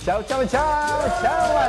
[0.00, 1.68] Chao, chao, chao, chao a.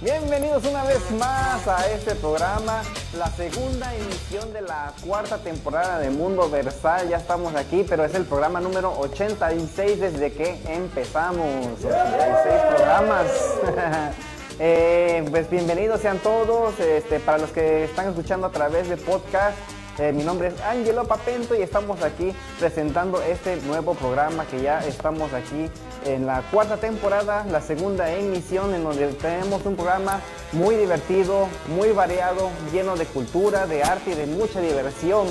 [0.00, 2.82] Bienvenidos una vez más a este programa,
[3.18, 7.08] la segunda emisión de la cuarta temporada de Mundo Versal.
[7.08, 11.48] Ya estamos aquí, pero es el programa número 86 desde que empezamos.
[11.78, 13.26] 86 programas.
[14.58, 16.80] Eh, pues bienvenidos sean todos.
[16.80, 19.54] Este, para los que están escuchando a través de podcast,
[19.98, 24.80] eh, mi nombre es Angelo Papento y estamos aquí presentando este nuevo programa que ya
[24.80, 25.70] estamos aquí
[26.04, 30.20] en la cuarta temporada, la segunda emisión en donde tenemos un programa
[30.52, 35.26] muy divertido, muy variado, lleno de cultura, de arte y de mucha diversión.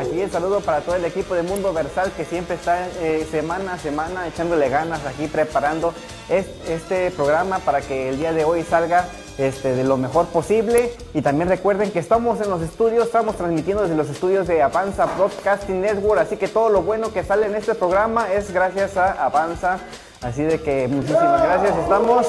[0.00, 3.74] Aquí el saludo para todo el equipo de Mundo Versal que siempre está eh, semana
[3.74, 5.92] a semana echándole ganas aquí preparando
[6.28, 9.08] este programa para que el día de hoy salga
[9.40, 10.92] este, de lo mejor posible.
[11.14, 15.06] Y también recuerden que estamos en los estudios, estamos transmitiendo desde los estudios de Avanza
[15.16, 19.24] Broadcasting Network, así que todo lo bueno que sale en este programa es gracias a
[19.24, 19.80] Avanza.
[20.22, 22.26] Así de que muchísimas gracias, estamos.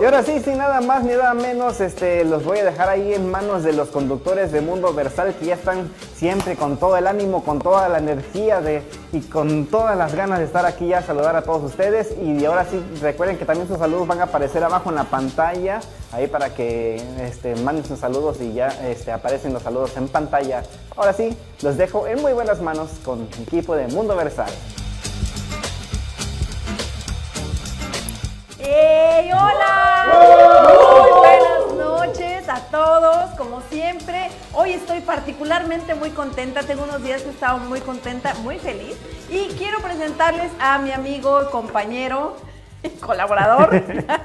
[0.00, 3.14] Y ahora sí, sin nada más ni nada menos, este, los voy a dejar ahí
[3.14, 7.06] en manos de los conductores de Mundo Versal que ya están siempre con todo el
[7.06, 10.98] ánimo, con toda la energía de, y con todas las ganas de estar aquí ya
[10.98, 12.14] a saludar a todos ustedes.
[12.20, 15.80] Y ahora sí, recuerden que también sus saludos van a aparecer abajo en la pantalla,
[16.12, 20.62] ahí para que este, manden sus saludos y ya este, aparecen los saludos en pantalla.
[20.94, 24.50] Ahora sí, los dejo en muy buenas manos con mi equipo de Mundo Versal.
[28.68, 29.30] ¡Hey!
[29.32, 30.06] ¡Hola!
[30.98, 34.28] Muy buenas noches a todos, como siempre.
[34.54, 38.96] Hoy estoy particularmente muy contenta, tengo unos días que he estado muy contenta, muy feliz.
[39.30, 42.34] Y quiero presentarles a mi amigo, compañero,
[43.00, 43.70] colaborador,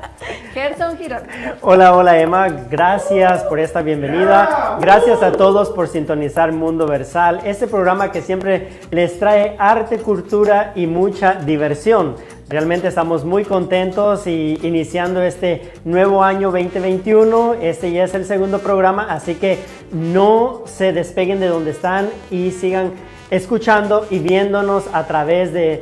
[0.56, 1.22] Gerson Girón.
[1.62, 4.78] Hola, hola Emma, gracias por esta bienvenida.
[4.82, 10.72] Gracias a todos por sintonizar Mundo Versal, este programa que siempre les trae arte, cultura
[10.74, 12.16] y mucha diversión.
[12.52, 17.54] Realmente estamos muy contentos y iniciando este nuevo año 2021.
[17.62, 19.60] Este ya es el segundo programa, así que
[19.94, 22.92] no se despeguen de donde están y sigan
[23.30, 25.82] escuchando y viéndonos a través de,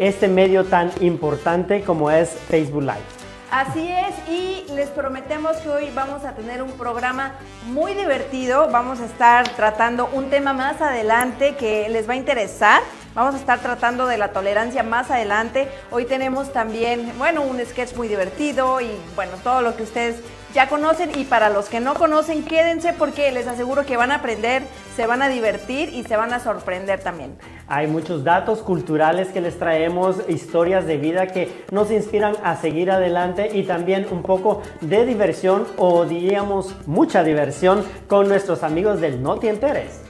[0.00, 3.21] este medio tan importante como es Facebook Live.
[3.52, 7.32] Así es, y les prometemos que hoy vamos a tener un programa
[7.66, 8.70] muy divertido.
[8.70, 12.80] Vamos a estar tratando un tema más adelante que les va a interesar.
[13.14, 15.68] Vamos a estar tratando de la tolerancia más adelante.
[15.90, 20.22] Hoy tenemos también, bueno, un sketch muy divertido y bueno, todo lo que ustedes
[20.54, 24.16] ya conocen y para los que no conocen, quédense porque les aseguro que van a
[24.16, 24.62] aprender,
[24.96, 27.38] se van a divertir y se van a sorprender también.
[27.68, 32.90] Hay muchos datos culturales que les traemos, historias de vida que nos inspiran a seguir
[32.90, 39.22] adelante y también un poco de diversión o diríamos mucha diversión con nuestros amigos del
[39.22, 40.00] No Te Enteres.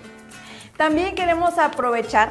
[0.76, 2.30] También queremos aprovechar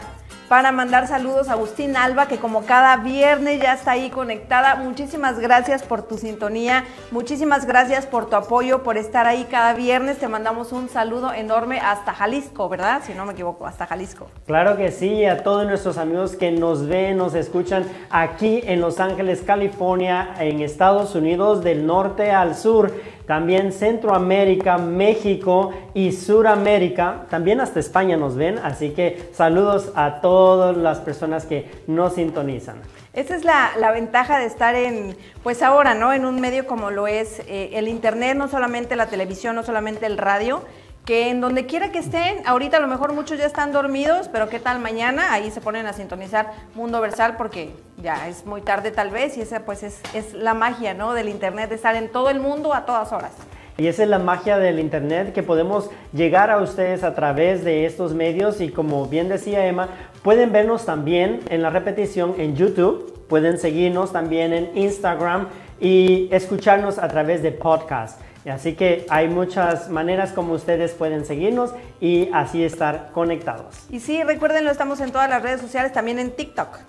[0.51, 4.75] para mandar saludos a Agustín Alba, que como cada viernes ya está ahí conectada.
[4.75, 10.17] Muchísimas gracias por tu sintonía, muchísimas gracias por tu apoyo, por estar ahí cada viernes.
[10.17, 13.01] Te mandamos un saludo enorme hasta Jalisco, ¿verdad?
[13.05, 14.27] Si no me equivoco, hasta Jalisco.
[14.45, 18.99] Claro que sí, a todos nuestros amigos que nos ven, nos escuchan aquí en Los
[18.99, 22.91] Ángeles, California, en Estados Unidos, del norte al sur
[23.25, 30.75] también Centroamérica, México y Suramérica, también hasta España nos ven, así que saludos a todas
[30.77, 32.77] las personas que nos sintonizan.
[33.13, 36.13] Esa es la, ventaja de estar en, pues ahora, ¿no?
[36.13, 40.05] En un medio como lo es eh, el Internet, no solamente la televisión, no solamente
[40.05, 40.61] el radio,
[41.05, 44.49] que en donde quiera que estén, ahorita a lo mejor muchos ya están dormidos, pero
[44.49, 48.91] qué tal mañana, ahí se ponen a sintonizar Mundo Versal porque ya es muy tarde
[48.91, 51.13] tal vez y esa pues es, es la magia ¿no?
[51.13, 53.31] del Internet, de estar en todo el mundo a todas horas.
[53.77, 57.85] Y esa es la magia del Internet, que podemos llegar a ustedes a través de
[57.87, 59.89] estos medios y como bien decía Emma,
[60.21, 65.47] pueden vernos también en la repetición en YouTube, pueden seguirnos también en Instagram
[65.79, 68.21] y escucharnos a través de podcast.
[68.49, 73.85] Así que hay muchas maneras como ustedes pueden seguirnos y así estar conectados.
[73.91, 76.79] Y sí, recuérdenlo, estamos en todas las redes sociales, también en TikTok.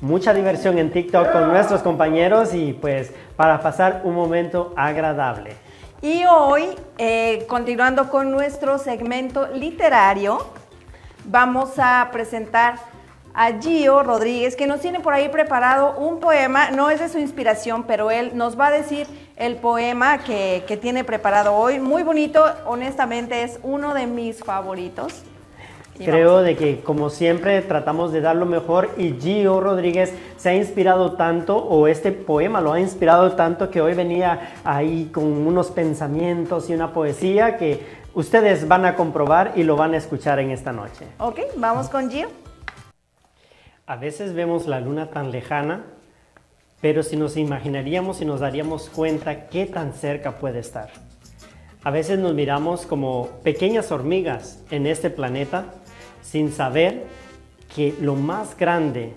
[0.00, 5.52] Mucha diversión en TikTok con nuestros compañeros y pues para pasar un momento agradable.
[6.00, 10.38] Y hoy, eh, continuando con nuestro segmento literario,
[11.26, 12.76] vamos a presentar
[13.34, 17.18] a Gio Rodríguez, que nos tiene por ahí preparado un poema, no es de su
[17.18, 19.06] inspiración, pero él nos va a decir
[19.40, 21.80] el poema que, tiene preparado hoy.
[21.80, 25.22] Muy bonito, honestamente es uno de mis favoritos.
[25.96, 30.54] Creo de que como siempre tratamos de dar lo mejor y Gio Rodríguez se ha
[30.54, 35.70] inspirado tanto o este poema lo ha inspirado tanto que hoy venía ahí con unos
[35.70, 37.84] pensamientos y una poesía que
[38.14, 41.06] ustedes van a comprobar y lo van a escuchar en esta noche.
[41.18, 42.28] Ok, vamos con Gio.
[43.86, 45.84] A veces vemos la luna tan lejana,
[46.80, 50.90] pero si nos imaginaríamos y nos daríamos cuenta qué tan cerca puede estar.
[51.82, 55.66] A veces nos miramos como pequeñas hormigas en este planeta
[56.22, 57.04] sin saber
[57.74, 59.14] que lo más grande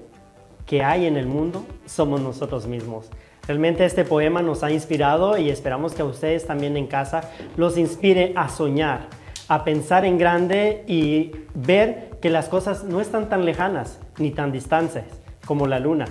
[0.66, 3.10] que hay en el mundo somos nosotros mismos.
[3.48, 7.78] Realmente este poema nos ha inspirado y esperamos que a ustedes también en casa los
[7.78, 9.08] inspire a soñar,
[9.50, 14.54] a pensar en grande y ver que las cosas no están tan lejanas ni tan
[14.54, 15.04] distantes
[15.46, 16.06] como la luna.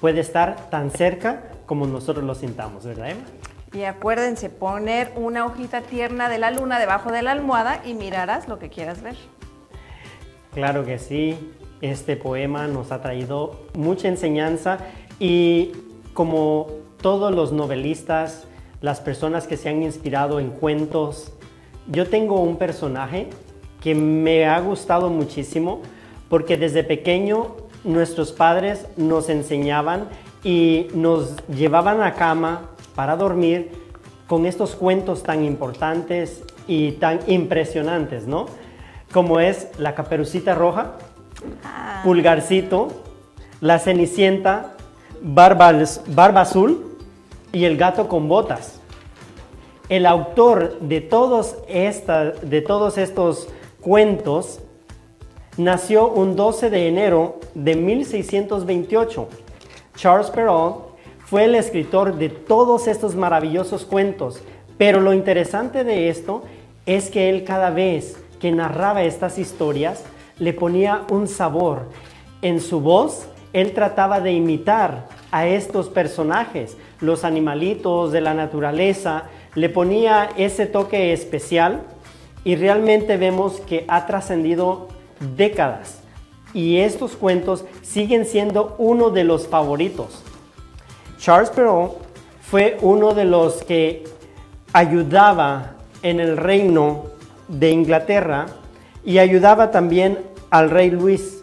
[0.00, 3.24] Puede estar tan cerca como nosotros lo sintamos, ¿verdad, Emma?
[3.72, 8.48] Y acuérdense, poner una hojita tierna de la luna debajo de la almohada y mirarás
[8.48, 9.16] lo que quieras ver.
[10.54, 14.78] Claro que sí, este poema nos ha traído mucha enseñanza
[15.20, 15.72] y
[16.14, 16.68] como
[17.00, 18.46] todos los novelistas,
[18.80, 21.32] las personas que se han inspirado en cuentos,
[21.88, 23.28] yo tengo un personaje
[23.80, 25.82] que me ha gustado muchísimo
[26.28, 30.08] porque desde pequeño nuestros padres nos enseñaban
[30.44, 33.70] y nos llevaban a cama para dormir
[34.26, 38.46] con estos cuentos tan importantes y tan impresionantes, ¿no?
[39.12, 40.92] Como es La Caperucita Roja,
[41.64, 42.02] ah.
[42.04, 42.88] Pulgarcito,
[43.60, 44.74] La Cenicienta,
[45.22, 45.72] Barba,
[46.08, 46.96] Barba Azul
[47.52, 48.80] y El Gato con Botas.
[49.88, 53.48] El autor de todos, de todos estos
[53.80, 54.60] cuentos
[55.58, 59.28] nació un 12 de enero de 1628.
[59.96, 60.76] Charles Perrault
[61.26, 64.40] fue el escritor de todos estos maravillosos cuentos,
[64.78, 66.42] pero lo interesante de esto
[66.86, 70.04] es que él cada vez que narraba estas historias
[70.38, 71.88] le ponía un sabor.
[72.40, 79.24] En su voz, él trataba de imitar a estos personajes, los animalitos de la naturaleza,
[79.56, 81.82] le ponía ese toque especial
[82.44, 84.86] y realmente vemos que ha trascendido
[85.36, 86.00] décadas
[86.54, 90.22] y estos cuentos siguen siendo uno de los favoritos.
[91.18, 91.94] Charles Perrault
[92.40, 94.04] fue uno de los que
[94.72, 95.72] ayudaba
[96.02, 97.06] en el reino
[97.48, 98.46] de Inglaterra
[99.04, 100.18] y ayudaba también
[100.50, 101.42] al rey Luis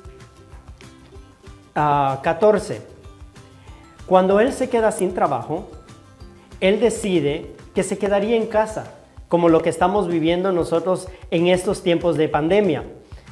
[1.73, 1.75] XIV.
[1.75, 2.21] Ah,
[4.05, 5.69] Cuando él se queda sin trabajo,
[6.61, 8.93] él decide que se quedaría en casa,
[9.27, 12.83] como lo que estamos viviendo nosotros en estos tiempos de pandemia.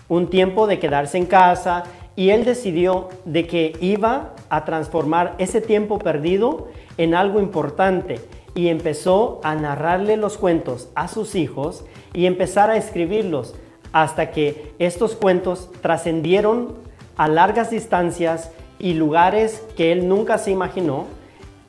[0.09, 1.83] Un tiempo de quedarse en casa
[2.15, 6.67] y él decidió de que iba a transformar ese tiempo perdido
[6.97, 8.19] en algo importante
[8.55, 13.55] y empezó a narrarle los cuentos a sus hijos y empezar a escribirlos
[13.91, 16.75] hasta que estos cuentos trascendieron
[17.15, 21.06] a largas distancias y lugares que él nunca se imaginó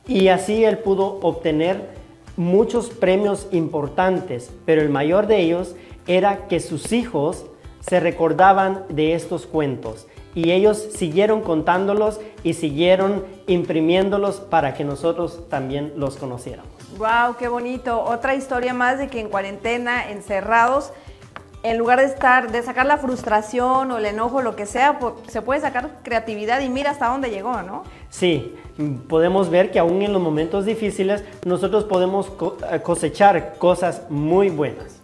[0.07, 1.89] y así él pudo obtener
[2.37, 5.75] muchos premios importantes, pero el mayor de ellos
[6.07, 7.45] era que sus hijos
[7.87, 15.47] se recordaban de estos cuentos y ellos siguieron contándolos y siguieron imprimiéndolos para que nosotros
[15.49, 16.71] también los conociéramos.
[16.97, 18.01] Wow, qué bonito.
[18.03, 20.91] Otra historia más de que en cuarentena, encerrados,
[21.63, 25.41] en lugar de estar, de sacar la frustración o el enojo, lo que sea, se
[25.41, 27.83] puede sacar creatividad y mira hasta dónde llegó, ¿no?
[28.09, 28.55] Sí,
[29.07, 32.31] podemos ver que aún en los momentos difíciles nosotros podemos
[32.71, 34.94] eh, cosechar cosas muy buenas.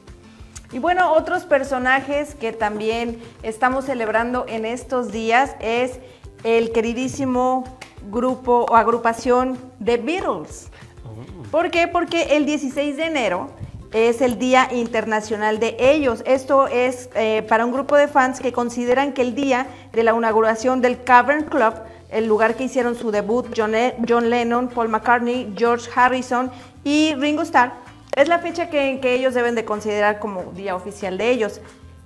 [0.73, 5.99] Y bueno, otros personajes que también estamos celebrando en estos días es
[6.43, 7.65] el queridísimo
[8.09, 10.69] grupo o agrupación The Beatles.
[11.03, 11.43] Oh.
[11.51, 11.87] ¿Por qué?
[11.87, 13.49] Porque el 16 de enero
[13.91, 16.23] es el Día Internacional de ellos.
[16.25, 20.15] Esto es eh, para un grupo de fans que consideran que el día de la
[20.15, 21.73] inauguración del Cavern Club,
[22.09, 23.73] el lugar que hicieron su debut John,
[24.07, 26.49] John Lennon, Paul McCartney, George Harrison
[26.85, 27.73] y Ringo Starr,
[28.15, 31.61] es la fecha que, ellos deben de considerar como día oficial de ellos.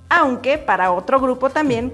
[0.10, 1.92] Aunque para otro grupo también,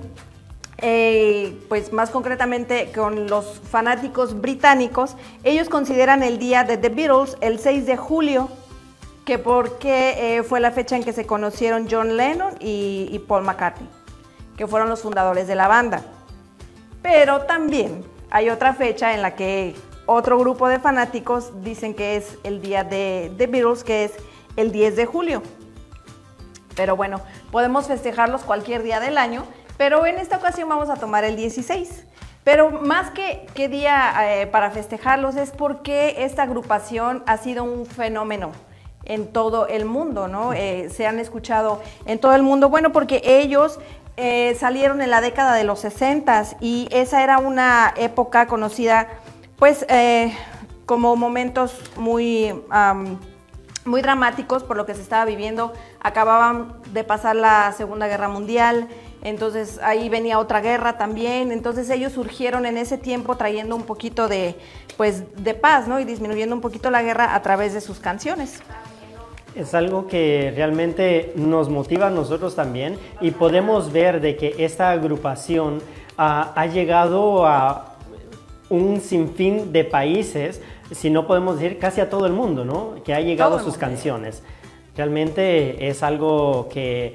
[0.80, 7.38] eh, pues más concretamente con los fanáticos británicos, ellos consideran el día de The Beatles
[7.40, 8.50] el 6 de julio,
[9.26, 13.88] que porque eh, fue la fecha en que se conocieron John Lennon y Paul McCartney,
[14.58, 16.04] que fueron los fundadores de la banda.
[17.02, 19.76] Pero también hay otra fecha en la que
[20.14, 24.14] otro grupo de fanáticos dicen que es el día de The Beatles, que es
[24.56, 25.44] el 10 de julio.
[26.76, 29.44] Pero bueno, podemos festejarlos cualquier día del año,
[29.78, 32.06] pero en esta ocasión vamos a tomar el 16.
[32.44, 37.86] Pero más que qué día eh, para festejarlos es porque esta agrupación ha sido un
[37.86, 38.52] fenómeno
[39.06, 40.54] en todo el mundo, ¿no?
[40.54, 42.70] Eh, se han escuchado en todo el mundo.
[42.70, 43.80] Bueno, porque ellos
[44.18, 49.08] eh, salieron en la década de los 60 y esa era una época conocida
[49.62, 50.34] pues eh,
[50.88, 52.52] como momentos muy,
[53.86, 55.72] muy dramáticos por lo que se estaba viviendo.
[56.00, 58.88] Acababan de pasar la Segunda Guerra Mundial,
[59.22, 64.28] entonces ahí venía otra guerra también, entonces ellos surgieron en ese tiempo trayendo un poquito
[64.28, 64.56] de,
[64.98, 66.00] pues, de paz, ¿no?
[66.00, 68.64] Y disminuyendo un poquito la guerra a través de sus canciones.
[69.54, 74.90] Es algo que realmente nos motiva a nosotros también y podemos ver de que esta
[74.90, 75.84] agrupación
[76.18, 77.91] ah, ha llegado a
[78.72, 80.62] un sinfín de países,
[80.92, 82.96] si no podemos decir casi a todo el mundo, ¿no?
[83.04, 84.42] Que ha llegado sus canciones.
[84.96, 87.14] Realmente es algo que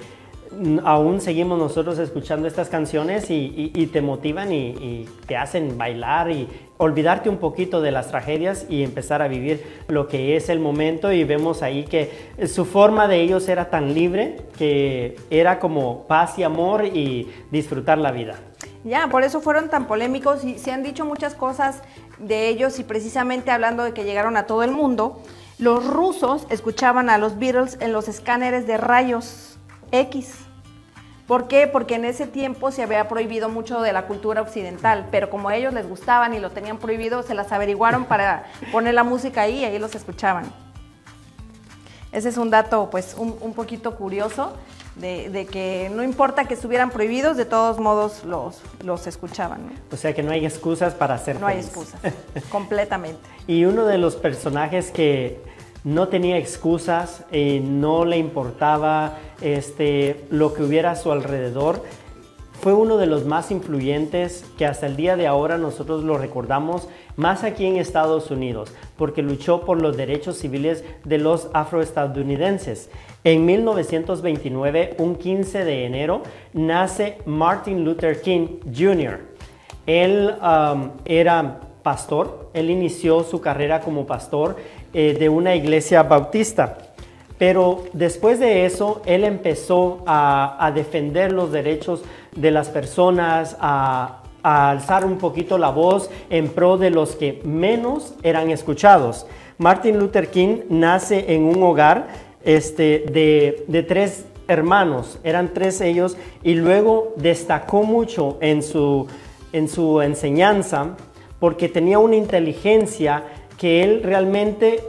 [0.84, 6.46] aún seguimos nosotros escuchando estas canciones y, te motivan y, te hacen bailar y
[6.76, 11.10] olvidarte un poquito de las tragedias y empezar a vivir lo que es el momento
[11.10, 12.10] y vemos ahí que
[12.46, 17.96] su forma de ellos era tan libre que era como paz y amor y disfrutar
[17.96, 18.36] la vida.
[18.86, 21.82] Ya, por eso fueron tan polémicos y se han dicho muchas cosas
[22.18, 25.20] de ellos y precisamente hablando de que llegaron a todo el mundo,
[25.58, 29.58] los rusos escuchaban a los Beatles en los escáneres de rayos
[29.90, 30.34] X.
[31.26, 31.66] ¿Por qué?
[31.66, 35.56] Porque en ese tiempo se había prohibido mucho de la cultura occidental, pero como a
[35.56, 39.58] ellos les gustaban y lo tenían prohibido, se las averiguaron para poner la música ahí
[39.58, 40.44] y ahí los escuchaban.
[42.12, 44.52] Ese es un dato pues un, poquito curioso
[44.96, 49.60] de, que no importa que estuvieran prohibidos, de todos modos los, los escuchaban.
[49.92, 52.00] O sea que no hay excusas para hacer No hay excusas,
[52.50, 53.20] completamente.
[53.46, 55.40] Y uno de los personajes que
[55.84, 61.82] no tenía excusas, eh, no le importaba este, lo que hubiera a su alrededor.
[62.60, 66.88] Fue uno de los más influyentes que hasta el día de ahora nosotros lo recordamos,
[67.16, 72.90] más aquí en Estados Unidos, porque luchó por los derechos civiles de los afroestadounidenses.
[73.24, 76.22] En 1929, un 15 de enero,
[76.52, 79.20] nace Martin Luther King Jr.
[79.86, 80.34] Él
[81.04, 84.56] era pastor, él inició su carrera como pastor
[84.92, 86.78] eh, de una iglesia bautista.
[87.38, 92.02] Pero después de eso, él empezó a, defender los derechos
[92.36, 98.14] de las personas, a, alzar un poquito la voz en pro de los que menos
[98.22, 99.26] eran escuchados.
[99.58, 102.06] Martin Luther King nace en un hogar
[102.44, 109.08] este, de, de tres hermanos, eran tres ellos, y luego destacó mucho en su,
[109.52, 110.96] en su enseñanza
[111.40, 113.24] porque tenía una inteligencia
[113.58, 114.82] que él realmente,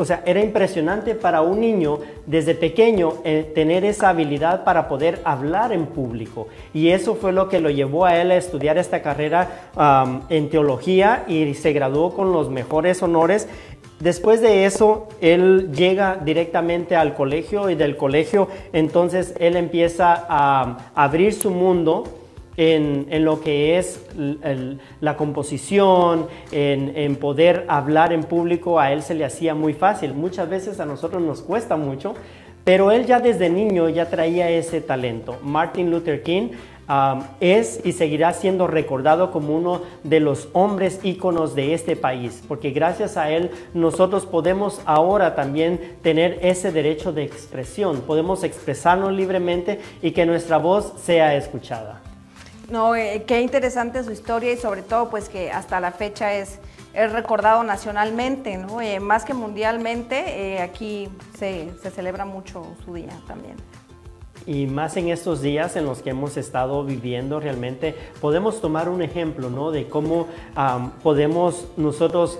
[0.00, 5.20] o sea, era impresionante para un niño desde pequeño eh, tener esa habilidad para poder
[5.24, 6.48] hablar en público.
[6.72, 9.70] Y eso fue lo que lo llevó a él a estudiar esta carrera
[10.28, 13.48] en teología y se graduó con los mejores honores.
[13.98, 20.90] Después de eso, él llega directamente al colegio y del colegio entonces él empieza a
[20.94, 22.04] abrir su mundo
[22.56, 24.04] en, lo que es
[25.00, 30.14] la composición, en, poder hablar en público, a él se le hacía muy fácil.
[30.14, 32.14] Muchas veces a nosotros nos cuesta mucho,
[32.64, 35.38] pero él ya desde niño ya traía ese talento.
[35.42, 36.50] Martin Luther King
[36.88, 42.42] um, es y seguirá siendo recordado como uno de los hombres íconos de este país,
[42.46, 49.12] porque gracias a él nosotros podemos ahora también tener ese derecho de expresión, podemos expresarnos
[49.12, 52.02] libremente y que nuestra voz sea escuchada.
[52.70, 56.60] No, eh, qué interesante su historia y sobre todo pues que hasta la fecha es,
[56.94, 58.80] es recordado nacionalmente, ¿no?
[58.80, 63.56] Eh, más que mundialmente, eh, aquí se, celebra mucho su día también.
[64.46, 69.02] Y más en estos días en los que hemos estado viviendo, realmente podemos tomar un
[69.02, 69.70] ejemplo ¿no?
[69.70, 70.28] de cómo
[71.02, 72.38] podemos nosotros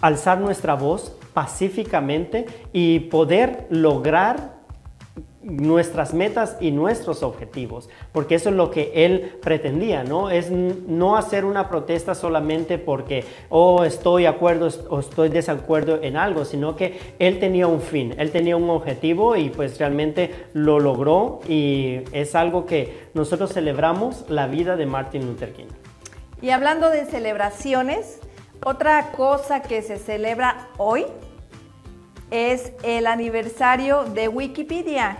[0.00, 4.61] alzar nuestra voz pacíficamente y poder lograr
[5.42, 10.30] nuestras metas y nuestros objetivos, porque eso es lo que él pretendía, ¿no?
[10.30, 16.16] Es no hacer una protesta solamente porque, oh, estoy de acuerdo o estoy desacuerdo en
[16.16, 20.78] algo, sino que él tenía un fin, él tenía un objetivo y pues realmente lo
[20.78, 25.66] logró y es algo que nosotros celebramos la vida de Martin Luther King.
[26.40, 28.20] Y hablando de celebraciones,
[28.64, 31.04] otra cosa que se celebra hoy
[32.32, 35.18] es el aniversario de Wikipedia.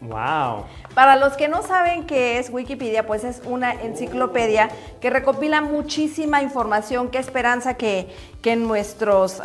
[0.00, 0.64] Wow.
[0.94, 4.68] Para los que no saben qué es Wikipedia, pues es una enciclopedia
[5.00, 7.10] que recopila muchísima información.
[7.10, 8.08] Qué esperanza que,
[8.42, 9.40] que nuestros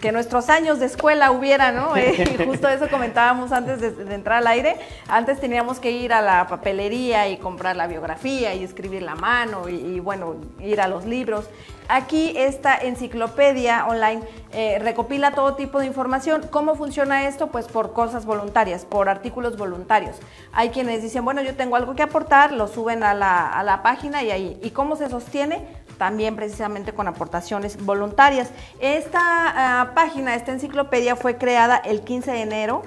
[0.00, 1.96] que nuestros años de escuela hubiera, ¿no?
[2.06, 4.76] Eh, justo eso comentábamos antes de, entrar al aire.
[5.08, 9.68] Antes teníamos que ir a la papelería y comprar la biografía y escribir la mano
[9.68, 11.48] y, bueno, ir a los libros.
[11.88, 14.22] Aquí esta enciclopedia online
[14.52, 16.42] eh, recopila todo tipo de información.
[16.50, 17.48] ¿Cómo funciona esto?
[17.48, 20.16] Pues por cosas voluntarias, por artículos voluntarios.
[20.52, 23.82] Hay quienes dicen, bueno, yo tengo algo que aportar, lo suben a la, a la
[23.82, 24.58] página y ahí.
[24.62, 25.85] ¿Y cómo se sostiene?
[25.98, 28.50] También precisamente con aportaciones voluntarias.
[28.80, 32.82] Esta ah, página, esta enciclopedia fue creada el 15 de enero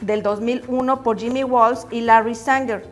[0.00, 2.86] del 2001 por Jimmy Walls y Larry Sanger.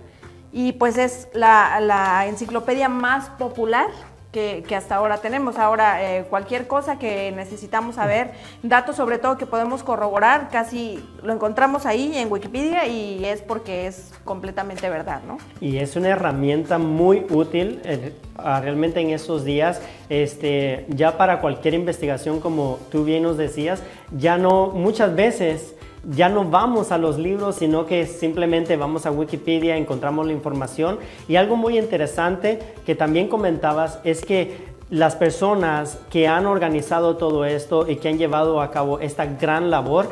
[0.52, 3.88] y pues es la, la enciclopedia más popular
[4.36, 5.56] que, hasta ahora tenemos.
[5.56, 11.32] Ahora, eh, cualquier cosa que necesitamos saber, datos sobre todo que podemos corroborar, casi lo
[11.32, 15.38] encontramos ahí en Wikipedia y es porque es completamente verdad, ¿no?
[15.60, 21.72] Y es una herramienta muy útil eh, realmente en estos días, este, ya para cualquier
[21.72, 25.75] investigación, como tú bien nos decías, ya no, muchas veces
[26.10, 30.98] ya no vamos a los libros, sino que simplemente vamos a Wikipedia, encontramos la información.
[31.28, 37.44] Y algo muy interesante que también comentabas es que las personas que han organizado todo
[37.44, 40.08] esto y que han llevado a cabo esta gran labor,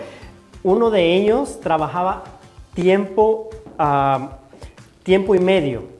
[0.65, 2.25] uno de ellos trabajaba
[2.75, 4.39] tiempo, ah,
[5.05, 5.94] tiempo y medio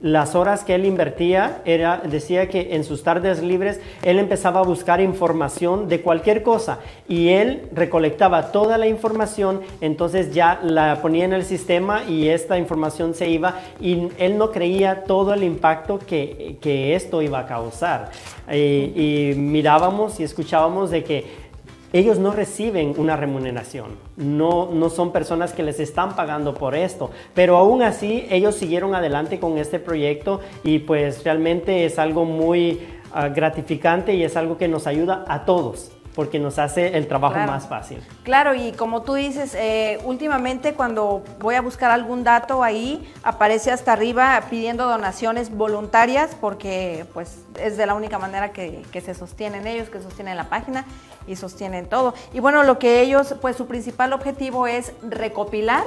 [0.00, 4.62] las horas que él invertía, era, decía que en sus tardes libres él empezaba a
[4.62, 6.78] buscar información de cualquier cosa
[7.08, 12.58] y él recolectaba toda la información, entonces ya la ponía en el sistema y esta
[12.58, 18.10] información se iba y él no creía todo el impacto que, esto iba a causar.
[18.52, 21.47] y mirábamos y escuchábamos de que
[21.92, 27.10] ellos no reciben una remuneración, no, no son personas que les están pagando por esto,
[27.34, 32.80] pero aún así ellos siguieron adelante con este proyecto y pues realmente es algo muy
[33.12, 37.38] ah, gratificante y es algo que nos ayuda a todos porque nos hace el trabajo
[37.46, 38.02] más fácil.
[38.24, 43.70] Claro, y como tú dices, eh, últimamente cuando voy a buscar algún dato ahí, aparece
[43.70, 49.14] hasta arriba pidiendo donaciones voluntarias, porque pues es de la única manera que, que se
[49.14, 50.84] sostienen ellos, que sostienen la página
[51.28, 52.14] y sostienen todo.
[52.32, 55.84] Y bueno, lo que ellos, pues su principal objetivo es recopilar,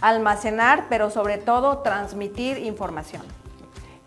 [0.00, 3.22] almacenar, pero sobre todo transmitir información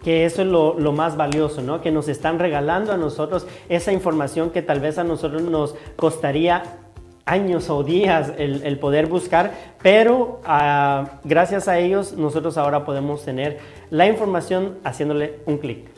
[0.07, 1.81] que eso es lo, más valioso, ¿no?
[1.81, 6.63] Que nos están regalando a nosotros esa información que tal vez a nosotros nos costaría
[7.25, 13.59] años o días el, poder buscar, pero ah, gracias a ellos nosotros ahora podemos tener
[13.89, 15.89] la información haciéndole un clic.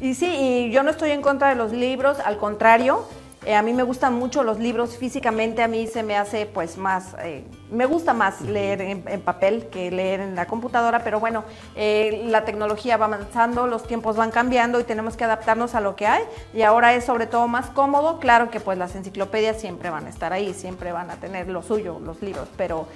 [0.00, 3.06] Y sí, y yo no estoy en contra de los libros, al contrario,
[3.48, 6.76] eh, a mí me gustan mucho los libros físicamente, a mí se me hace pues
[6.76, 11.44] más, eh, me gusta más leer en, papel que leer en la computadora, pero bueno,
[11.74, 15.96] eh, la tecnología va avanzando, los tiempos van cambiando y tenemos que adaptarnos a lo
[15.96, 16.24] que hay.
[16.52, 20.10] Y ahora es sobre todo más cómodo, claro que pues las enciclopedias siempre van a
[20.10, 22.86] estar ahí, siempre van a tener lo suyo, los libros, pero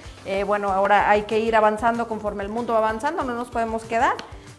[0.45, 4.13] bueno, ahora hay que ir avanzando conforme el mundo va avanzando, no nos podemos quedar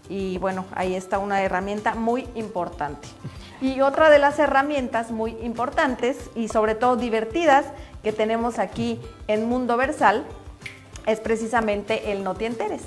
[0.09, 3.09] y bueno, ahí está una herramienta muy importante.
[3.61, 7.65] Y otra de las herramientas muy importantes y sobre todo divertidas
[8.03, 10.25] que tenemos aquí en Mundo Versal
[11.07, 12.83] es precisamente el No te enteres.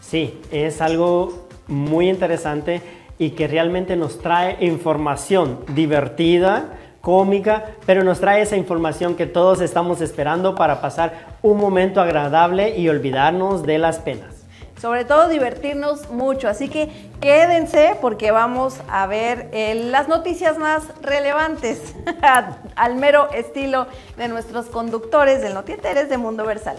[0.00, 2.80] Sí, es algo muy interesante
[3.18, 9.60] y que realmente nos trae información divertida, cómica, pero nos trae esa información que todos
[9.60, 14.39] estamos esperando para pasar un momento agradable y olvidarnos de las penas
[14.80, 16.48] sobre todo divertirnos mucho.
[16.48, 16.88] Así que
[17.20, 21.94] quédense porque vamos a ver eh, las noticias más relevantes
[22.76, 26.76] al mero estilo de nuestros conductores del Notieteres de Mundo Versal.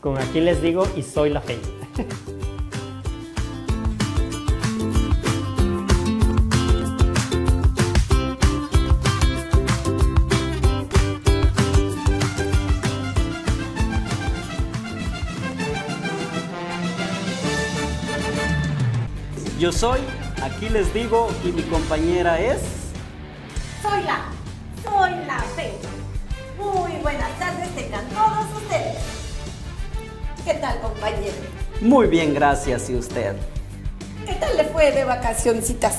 [0.00, 1.58] Con aquí les digo y soy la fe.
[19.68, 20.00] Yo soy,
[20.42, 22.58] aquí les digo, y mi compañera es...
[23.82, 24.20] Soy la,
[24.82, 25.74] soy la Fe.
[26.56, 28.96] Muy buenas tardes tengan todos ustedes.
[30.42, 31.34] ¿Qué tal, compañero?
[31.82, 32.88] Muy bien, gracias.
[32.88, 33.36] ¿Y usted?
[34.24, 35.96] ¿Qué tal le fue de vacacioncitas?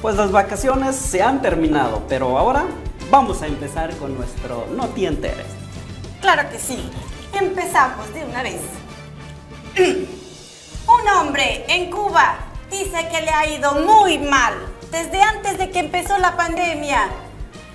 [0.00, 2.64] Pues las vacaciones se han terminado, pero ahora
[3.08, 5.46] vamos a empezar con nuestro No te enteres.
[6.20, 6.90] Claro que sí.
[7.40, 8.62] Empezamos de una vez.
[9.78, 14.54] Un hombre en Cuba dice que le ha ido muy mal
[14.90, 17.08] desde antes de que empezó la pandemia.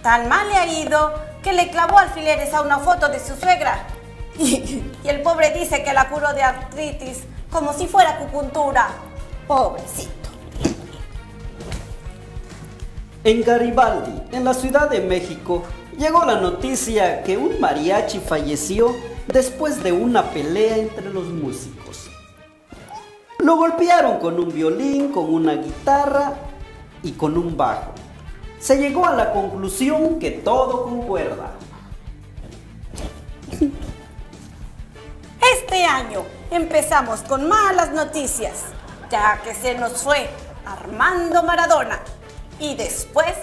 [0.01, 3.87] Tan mal le ha ido que le clavó alfileres a una foto de su suegra.
[4.39, 8.89] Y, el pobre dice que la curó de artritis como si fuera acupuntura.
[9.47, 10.11] Pobrecito.
[13.23, 15.63] En Garibaldi, en la Ciudad de México,
[15.97, 18.95] llegó la noticia que un mariachi falleció
[19.27, 22.09] después de una pelea entre los músicos.
[23.39, 26.33] Lo golpearon con un violín, con una guitarra
[27.03, 27.91] y con un bajo.
[28.59, 31.51] Se llegó a la conclusión que todo concuerda.
[35.53, 38.63] Este año empezamos con malas noticias,
[39.11, 40.29] ya que se nos fue
[40.65, 41.99] Armando Maradona
[42.59, 43.33] y después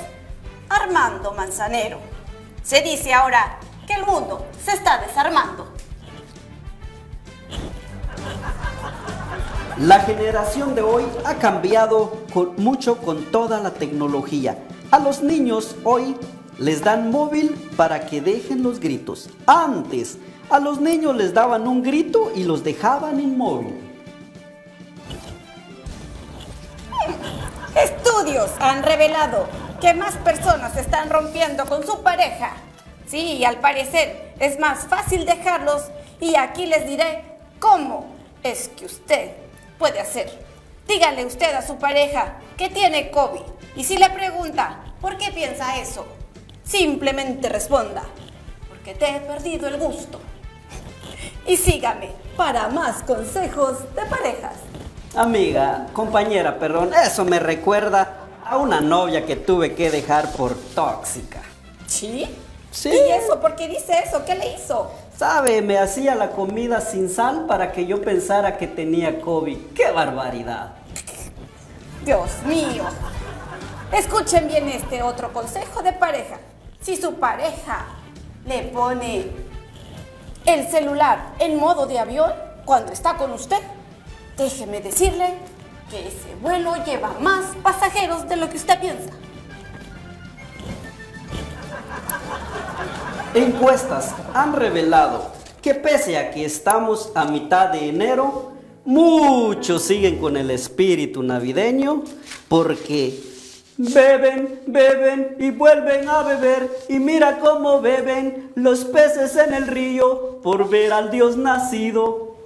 [0.69, 1.99] Armando Manzanero.
[2.63, 5.74] Se dice ahora que el mundo se está desarmando.
[9.79, 12.19] La generación de hoy ha cambiado
[12.57, 14.57] mucho con toda la tecnología.
[14.93, 16.17] A los niños hoy
[16.59, 19.31] les dan móvil para que dejen los gritos.
[19.47, 23.81] Antes, a los niños les daban un grito y los dejaban inmóvil.
[27.75, 29.49] Estudios han revelado
[29.81, 32.53] que más personas están rompiendo con su pareja.
[33.09, 35.83] Sí, al parecer es más fácil dejarlos
[36.21, 37.25] y aquí les diré
[37.59, 38.07] cómo
[38.45, 39.44] es que usted
[39.79, 40.31] puede hacer.
[40.87, 43.43] Dígale usted a su pareja que tiene COVID
[43.77, 46.07] y si le pregunta por qué piensa eso,
[46.65, 48.05] simplemente responda,
[48.69, 50.21] porque te he perdido el gusto.
[51.47, 54.55] Y sígame para más consejos de parejas.
[55.15, 61.43] Amiga, compañera, perdón, eso me recuerda a una novia que tuve que dejar por tóxica.
[61.87, 62.27] ¿Sí?
[62.71, 62.91] Sí.
[62.91, 63.41] ¿Y eso?
[63.41, 64.25] ¿Por qué dice eso?
[64.25, 64.91] ¿Qué le hizo?
[65.17, 69.59] Sabe, me hacía la comida sin sal para que yo pensara que tenía COVID.
[69.75, 70.73] ¡Qué barbaridad!
[72.05, 72.85] Dios mío.
[73.93, 76.39] Escuchen bien este otro consejo de pareja.
[76.81, 77.87] Si su pareja
[78.45, 79.27] le pone
[80.47, 82.33] el celular en modo de avión
[82.65, 83.61] cuando está con usted,
[84.37, 85.35] déjeme decirle
[85.91, 89.13] que ese vuelo lleva más pasajeros de lo que usted piensa.
[93.35, 98.53] Encuestas han revelado que pese a que estamos a mitad de enero,
[98.85, 102.05] muchos siguen con el espíritu navideño
[102.49, 103.19] porque
[103.77, 110.39] beben, beben y vuelven a beber y mira cómo beben los peces en el río
[110.41, 112.37] por ver al Dios nacido.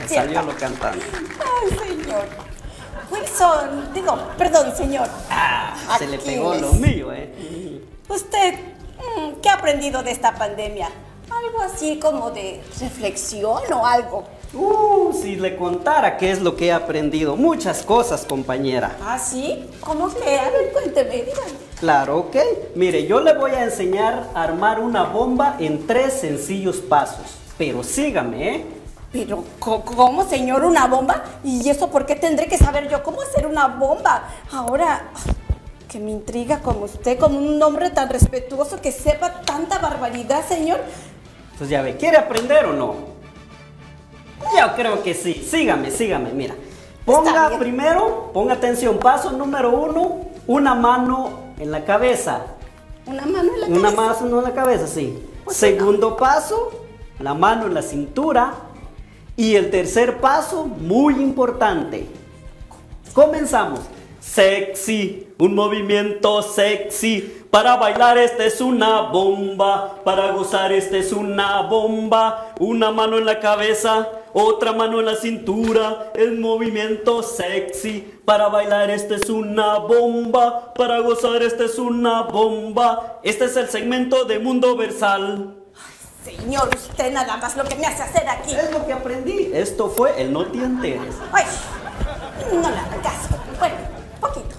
[0.00, 1.04] Me salió lo cantando.
[1.38, 2.24] Ay, señor.
[3.08, 5.08] Wilson, digo, perdón, señor.
[5.30, 7.67] Ah, se le pegó lo mío, ¿eh?
[8.08, 10.88] Usted, mm, ¿qué ha aprendido de esta pandemia?
[11.30, 14.24] Algo así como de reflexión o algo.
[14.54, 17.36] Uh, si le contara qué es lo que he aprendido.
[17.36, 18.96] Muchas cosas, compañera.
[19.04, 19.68] ¿Ah, sí?
[19.80, 20.38] ¿Cómo que?
[20.38, 21.52] A ver, cuénteme, dígame.
[21.78, 22.36] Claro, ok.
[22.74, 27.26] Mire, yo le voy a enseñar a armar una bomba en tres sencillos pasos.
[27.58, 28.66] Pero sígame, ¿eh?
[29.12, 31.24] Pero, ¿cómo, señor, una bomba?
[31.44, 34.28] ¿Y eso por qué tendré que saber yo cómo hacer una bomba?
[34.50, 35.10] Ahora,
[35.88, 40.80] que me intriga como usted, como un hombre tan respetuoso que sepa tanta barbaridad, señor.
[41.56, 42.94] Pues ya ve, ¿quiere aprender o no?
[44.56, 45.34] Yo creo que sí.
[45.34, 46.54] Sígame, sígame, mira.
[47.04, 52.42] Ponga primero, ponga atención, paso número uno, una mano en la cabeza.
[53.06, 54.24] Una mano en la Una cabeza.
[54.24, 55.18] mano en la cabeza, sí.
[55.48, 56.70] Segundo paso,
[57.18, 58.52] la mano en la cintura.
[59.36, 62.06] Y el tercer paso, muy importante.
[63.14, 63.80] Comenzamos.
[64.20, 67.44] Sexy, un movimiento sexy.
[67.50, 70.00] Para bailar esta es una bomba.
[70.04, 72.52] Para gozar esta es una bomba.
[72.58, 76.10] Una mano en la cabeza, otra mano en la cintura.
[76.14, 78.20] El movimiento sexy.
[78.24, 80.74] Para bailar esta es una bomba.
[80.74, 83.20] Para gozar esta es una bomba.
[83.22, 85.54] Este es el segmento de Mundo Versal.
[86.24, 88.52] Señor, usted nada más lo que me hace hacer aquí.
[88.52, 89.50] Es lo que aprendí.
[89.54, 91.14] Esto fue el No te enteres.
[91.32, 91.44] Ay,
[92.52, 93.28] no le hagan caso.
[93.58, 94.56] Bueno, poquito.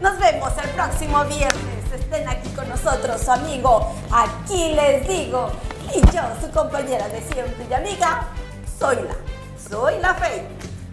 [0.00, 1.92] Nos vemos el próximo viernes.
[1.92, 3.94] Estén aquí con nosotros, su amigo.
[4.10, 5.50] Aquí les digo.
[5.94, 8.28] Y yo, su compañera de siempre y amiga,
[8.78, 9.16] soy la.
[9.70, 10.48] Soy la Fe.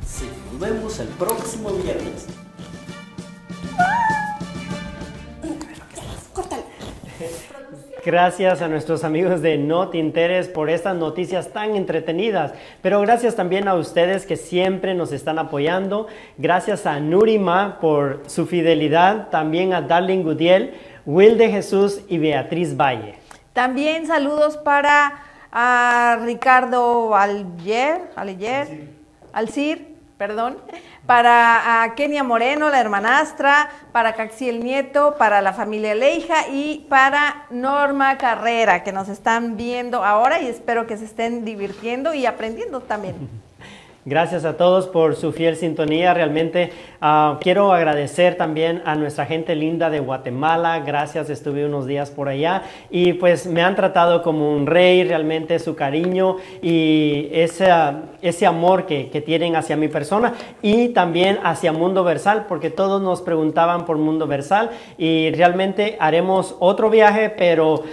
[0.05, 2.25] Sí, nos vemos el próximo viernes.
[8.05, 13.35] Gracias a nuestros amigos de No Te Interes por estas noticias tan entretenidas, pero gracias
[13.35, 16.07] también a ustedes que siempre nos están apoyando.
[16.37, 20.73] Gracias a Nurima por su fidelidad, también a Darling Gudiel,
[21.05, 23.15] Will de Jesús y Beatriz Valle.
[23.53, 28.87] También saludos para a Ricardo Alyer, Alyer,
[29.33, 30.57] Alcir, perdón,
[31.09, 38.19] para Kenia Moreno, la hermanastra, para Caxiel Nieto, para la familia Leija y para Norma
[38.19, 43.27] Carrera, que nos están viendo ahora y espero que se estén divirtiendo y aprendiendo también.
[44.09, 46.15] Gracias a todos por su fiel sintonía.
[46.15, 50.79] Realmente ah, quiero agradecer también a nuestra gente linda de Guatemala.
[50.79, 55.59] Gracias, estuve unos días por allá y pues me han tratado como un rey, realmente
[55.59, 57.67] su cariño y ese,
[58.23, 63.03] ese amor que, que tienen hacia mi persona y también hacia Mundo Versal, porque todos
[63.03, 67.83] nos preguntaban por Mundo Versal y realmente haremos otro viaje, pero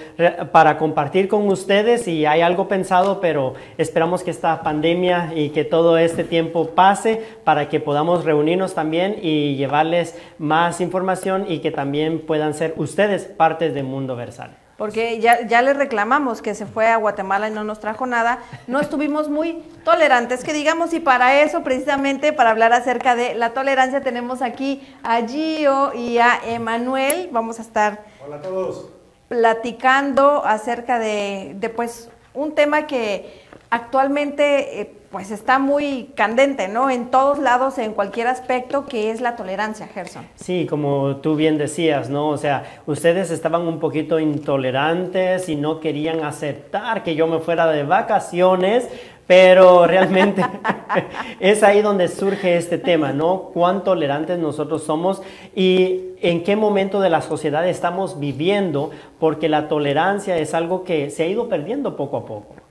[0.50, 5.64] para compartir con ustedes y hay algo pensado, pero esperamos que esta pandemia y que
[5.64, 11.71] todo este tiempo pase para que podamos reunirnos también y llevarles más información y que
[11.71, 14.57] también puedan ser ustedes partes de Mundo Versal.
[14.77, 18.40] porque ya, ya le reclamamos que se fue a Guatemala y no nos trajo nada,
[18.66, 23.55] no estuvimos muy tolerantes, que digamos, y para eso, precisamente, para hablar acerca de la
[23.55, 28.90] tolerancia, tenemos aquí a Gio y a Emanuel, vamos a estar Hola a todos.
[29.29, 36.90] platicando acerca de, de, pues, un tema que actualmente eh, pues está muy candente, ¿no?
[36.90, 40.26] En todos lados, en cualquier aspecto, que es la tolerancia, Gerson.
[40.35, 42.29] Sí, como tú bien decías, ¿no?
[42.29, 47.66] O sea, ustedes estaban un poquito intolerantes y no querían aceptar que yo me fuera
[47.68, 48.88] de vacaciones,
[49.26, 50.44] pero realmente
[51.40, 53.50] es ahí donde surge este tema, ¿no?
[53.55, 55.22] Cuán tolerantes nosotros somos
[55.55, 61.11] y en qué momento de la sociedad estamos viviendo, porque la tolerancia es algo que
[61.11, 62.65] se ha ido perdiendo poco a poco.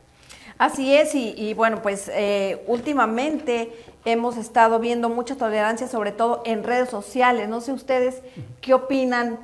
[0.57, 3.73] Así es, y, y bueno, pues eh, últimamente
[4.05, 7.49] hemos estado viendo mucha tolerancia, sobre todo en redes sociales.
[7.49, 8.21] No sé ustedes
[8.61, 9.39] qué opinan,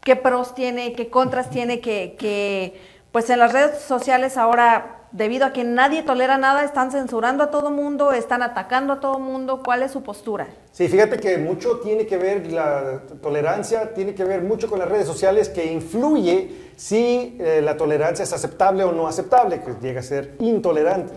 [0.00, 2.80] qué pros tiene, qué contras tiene, que, que
[3.12, 7.50] pues en las redes sociales ahora, debido a que nadie tolera nada, están censurando a
[7.50, 9.62] todo mundo, están atacando a todo mundo.
[9.64, 10.48] ¿Cuál es su postura?
[10.72, 14.88] Sí, fíjate que mucho tiene que ver, la tolerancia tiene que ver mucho con las
[14.88, 20.00] redes sociales que influye si eh, la tolerancia es aceptable o no aceptable, que llega
[20.00, 21.12] a ser intolerante.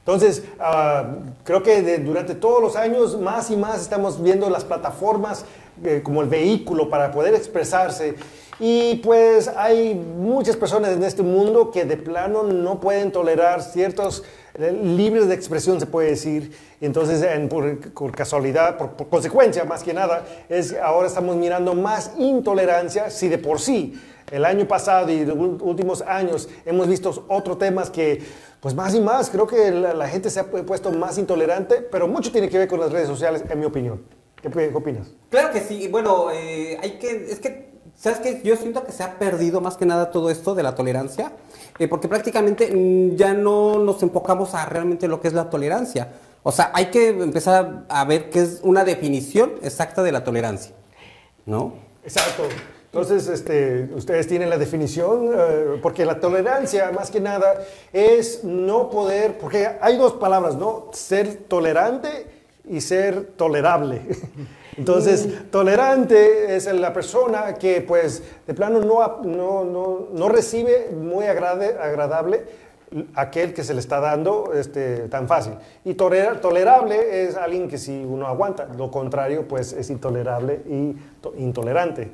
[0.00, 4.64] Entonces, uh, creo que de, durante todos los años más y más estamos viendo las
[4.64, 5.44] plataformas
[5.84, 8.16] eh, como el vehículo para poder expresarse.
[8.60, 14.24] Y pues hay muchas personas en este mundo que de plano no pueden tolerar ciertos
[14.54, 16.56] eh, libres de expresión, se puede decir.
[16.80, 21.74] Entonces, en, por, por, casualidad, por, por, consecuencia más que nada, es ahora estamos mirando
[21.74, 23.94] más intolerancia, si de por sí
[24.32, 28.22] el año pasado y los últimos años hemos visto otros temas que,
[28.60, 32.08] pues más y más, creo que la, la, gente se ha puesto más intolerante, pero
[32.08, 34.02] mucho tiene que ver con las redes sociales, en mi opinión.
[34.42, 35.12] ¿Qué, qué opinas?
[35.30, 37.67] Claro que sí, bueno, eh, hay que, es que,
[37.98, 38.40] ¿sabes qué?
[38.44, 41.32] Yo siento que se ha perdido más que nada todo esto de la tolerancia,
[41.78, 46.08] eh, porque prácticamente mmm, ya no nos enfocamos a realmente lo que es la tolerancia.
[46.42, 50.74] O sea, hay que empezar a ver qué es una definición exacta de la tolerancia,
[51.44, 51.74] ¿no?
[52.04, 52.44] Exacto.
[52.86, 58.88] Entonces, este, ustedes tienen la definición, eh, porque la tolerancia, más que nada, es no
[58.88, 60.88] poder, porque hay dos palabras, ¿no?
[60.92, 62.26] Ser tolerante
[62.66, 64.00] y ser tolerable.
[64.78, 71.24] Entonces, tolerante es la persona que, pues, de plano no, no, no, no recibe muy
[71.24, 72.44] agrade, agradable
[73.14, 75.54] aquel que se le está dando este, tan fácil.
[75.84, 80.92] Y toler, tolerable es alguien que si uno aguanta, lo contrario, pues, es intolerable y
[81.20, 82.10] to intolerante.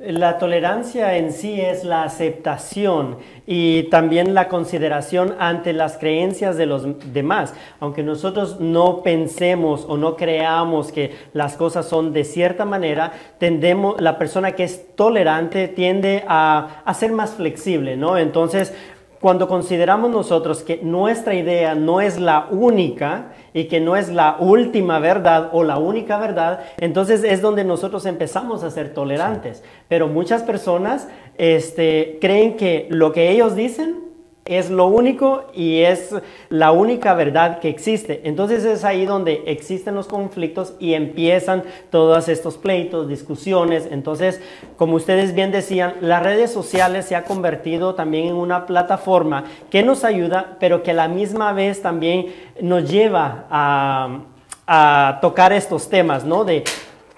[0.00, 6.66] La tolerancia en sí es la aceptación y también la consideración ante las creencias de
[6.66, 7.54] los demás.
[7.80, 14.00] Aunque nosotros no pensemos o no creamos que las cosas son de cierta manera, tendemos,
[14.00, 18.16] la persona que es tolerante tiende a, a ser más flexible, ¿no?
[18.16, 18.72] Entonces,
[19.20, 24.36] cuando consideramos nosotros que nuestra idea no es la única y que no es la
[24.38, 29.64] última verdad o la única verdad, entonces es donde nosotros empezamos a ser tolerantes.
[29.88, 34.07] Pero muchas personas este, creen que lo que ellos dicen
[34.48, 36.14] es lo único y es
[36.48, 38.22] la única verdad que existe.
[38.24, 43.88] Entonces es ahí donde existen los conflictos y empiezan todos estos pleitos, discusiones.
[43.90, 44.40] Entonces,
[44.76, 49.82] como ustedes bien decían, las redes sociales se ha convertido también en una plataforma que
[49.82, 52.26] nos ayuda, pero que a la misma vez también
[52.60, 54.20] nos lleva a,
[54.66, 56.44] a tocar estos temas, ¿no?
[56.44, 56.64] De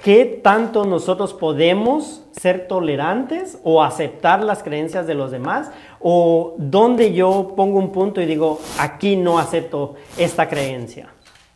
[0.02, 7.12] qué tanto nosotros podemos ser tolerantes o aceptar las creencias de los demás o donde
[7.12, 11.12] yo pongo un punto y digo, aquí no acepto esta creencia.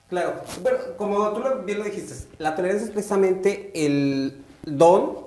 [0.09, 5.25] Claro, pero como tú bien lo dijiste, la tolerancia es precisamente el don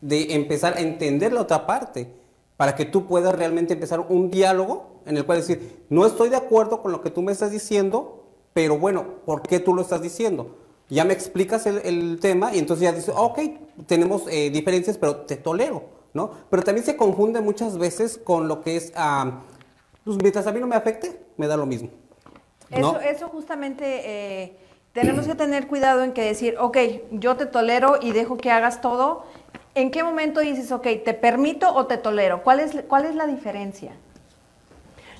[0.00, 2.12] de empezar a entender la otra parte,
[2.56, 6.36] para que tú puedas realmente empezar un diálogo en el cual decir, no estoy de
[6.36, 10.02] acuerdo con lo que tú me estás diciendo, pero bueno, ¿por qué tú lo estás
[10.02, 10.58] diciendo?
[10.90, 13.38] Ya me explicas el, el tema y entonces ya dices, ok,
[13.86, 15.99] tenemos eh, diferencias, pero te tolero.
[16.14, 16.30] ¿No?
[16.50, 18.92] Pero también se confunde muchas veces con lo que es,
[20.04, 21.90] pues mientras a mí no me afecte, me da lo mismo.
[22.70, 22.76] ¿no?
[22.78, 24.56] Eso, eso justamente eh,
[24.92, 26.78] tenemos que tener cuidado en que decir, ok,
[27.12, 29.24] yo te tolero y dejo que hagas todo.
[29.74, 32.42] ¿En qué momento dices, ok, te permito o te tolero?
[32.42, 33.92] ¿Cuál es, cuál es la diferencia?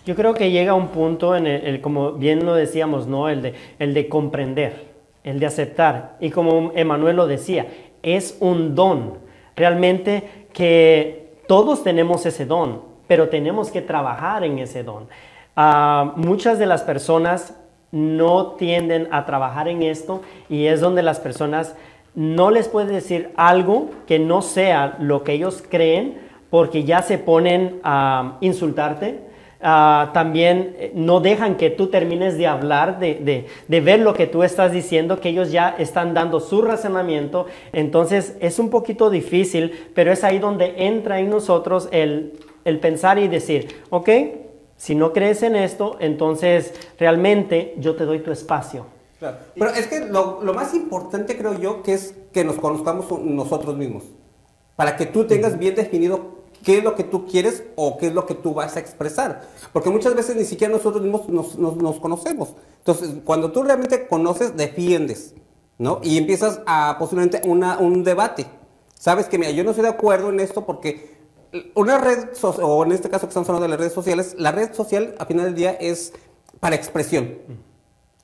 [0.06, 3.28] Yo creo que llega un punto en el, el, como bien lo decíamos, ¿no?
[3.28, 4.88] El de, el de comprender,
[5.22, 6.16] el de aceptar.
[6.20, 7.68] Y como Emanuel lo decía,
[8.02, 9.18] es un don.
[9.56, 15.08] Realmente que todos tenemos ese don, pero tenemos que trabajar en ese don.
[15.56, 17.54] Uh, muchas de las personas
[17.92, 21.74] no tienden a trabajar en esto y es donde las personas
[22.14, 26.18] no les puede decir algo que no sea lo que ellos creen
[26.50, 29.20] porque ya se ponen a insultarte,
[29.62, 34.26] Ah, también eh, no dejan que tú termines de hablar, de, de, ver lo que
[34.26, 37.44] tú estás diciendo, que ellos ya están dando su razonamiento.
[37.74, 43.18] Entonces es un poquito difícil, pero es ahí donde entra en nosotros el, el pensar
[43.18, 44.08] y decir, ok,
[44.78, 48.86] si no crees en esto, entonces realmente yo te doy tu espacio.
[49.18, 53.76] Pero es que lo, lo, más importante creo yo que es que nos conozcamos nosotros
[53.76, 54.04] mismos.
[54.76, 58.14] Para que tú tengas bien definido qué es lo que tú quieres o qué es
[58.14, 59.48] lo que tú vas a expresar.
[59.72, 62.54] Porque muchas veces ni siquiera nosotros mismos nos, nos, conocemos.
[62.78, 65.34] Entonces, cuando tú realmente conoces, defiendes,
[65.78, 66.00] ¿no?
[66.02, 68.46] Y empiezas a posiblemente una, un debate.
[68.94, 71.18] Sabes que, mira, yo no estoy de acuerdo en esto porque
[71.74, 74.74] una red, o en este caso que estamos hablando de las redes sociales, la red
[74.74, 76.12] social, a final del día, es
[76.60, 77.38] para expresión.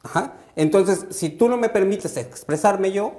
[0.02, 0.34] Ajá.
[0.54, 3.12] Entonces, si tú no me permites expresarme yo,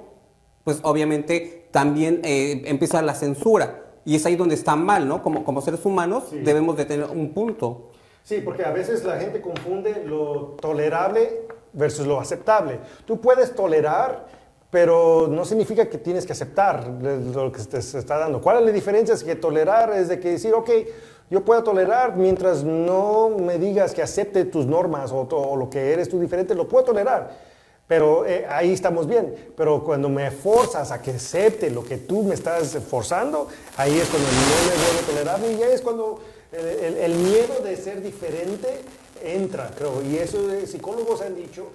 [0.64, 3.87] pues obviamente también eh, empieza la censura.
[4.08, 5.22] Y es ahí donde está mal, ¿no?
[5.22, 7.90] Como, como seres humanos debemos de tener un punto.
[8.22, 11.42] Sí, porque a veces la gente confunde lo tolerable
[11.74, 12.80] versus lo aceptable.
[13.04, 14.26] Tú puedes tolerar,
[14.70, 18.40] pero no significa que tienes que aceptar lo que te se está dando.
[18.40, 19.14] ¿Cuál es la diferencia?
[19.14, 20.70] Es que tolerar es de que decir, ok,
[21.28, 25.92] yo puedo tolerar mientras no me digas que acepte tus normas o, o lo que
[25.92, 27.36] eres tú diferente, lo puedo tolerar.
[27.88, 29.34] Pero eh, ahí estamos bien.
[29.56, 34.08] Pero cuando me forzas a que acepte lo que tú me estás forzando, ahí es
[34.08, 36.20] cuando no me vuelvo tolerable y ya es cuando
[36.52, 38.68] el, miedo de ser diferente
[39.22, 40.02] entra, creo.
[40.02, 41.66] Y eso psicólogos han dicho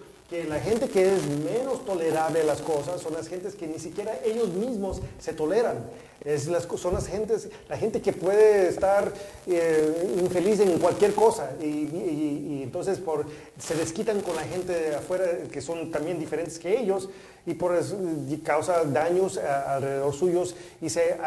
[0.48, 4.20] la gente que es menos tolerable a las cosas son las gentes que ni siquiera
[4.26, 5.86] ellos mismos se toleran.
[6.26, 9.14] Es las, son las gentes, la gente que puede estar
[9.46, 13.26] eh, infeliz en cualquier cosa y, entonces por,
[13.60, 17.10] se desquitan con la gente de afuera que son también diferentes que ellos
[17.46, 17.98] y por eso
[18.44, 21.18] causa daños alrededor suyos y se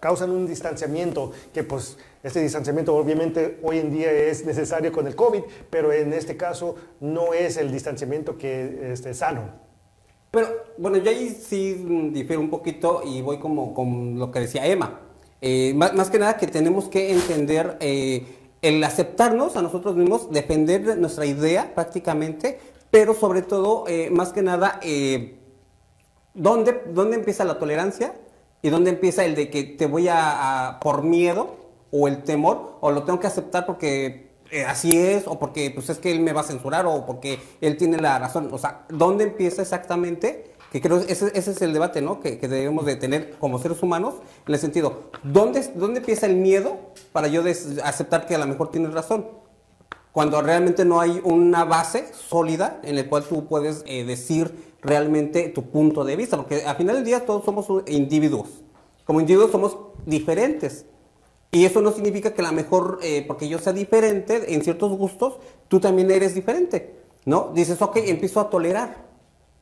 [0.00, 5.14] causan un distanciamiento que pues este distanciamiento obviamente hoy en día es necesario con el
[5.14, 9.42] COVID, pero en este caso no es el distanciamiento que es este, sano.
[10.30, 11.74] Pero bueno, yo ahí sí
[12.12, 15.00] difiero un poquito y voy como con lo que decía Emma.
[15.42, 18.24] Eh, más, que nada que tenemos que entender eh,
[18.62, 22.58] el aceptarnos a nosotros mismos, defender nuestra idea prácticamente,
[22.94, 24.78] pero sobre todo, eh, más que nada,
[26.32, 28.14] ¿dónde, ¿dónde, empieza la tolerancia
[28.62, 31.56] y dónde empieza el de que te voy a, por miedo
[31.90, 35.90] o el temor o lo tengo que aceptar porque eh, así es, o porque pues
[35.90, 38.48] es que él me va a censurar, o porque él tiene la razón.
[38.52, 40.52] O sea, ¿dónde empieza exactamente?
[40.70, 42.20] Que creo ese, es el debate, ¿no?
[42.20, 44.14] Que, que, debemos de tener como seres humanos,
[44.46, 46.76] en el sentido, ¿dónde, dónde empieza el miedo
[47.10, 47.42] para yo
[47.82, 49.26] aceptar que a lo mejor tienes razón?
[50.14, 55.48] Cuando realmente no hay una base sólida en la cual tú puedes eh, decir realmente
[55.48, 58.62] tu punto de vista, porque al final del día todos somos individuos.
[59.04, 60.86] Como individuos somos diferentes.
[61.50, 65.38] Y eso no significa que la mejor, eh, porque yo sea diferente en ciertos gustos,
[65.66, 67.50] tú también eres diferente, ¿no?
[67.52, 69.06] Dices, ok, empiezo a tolerar.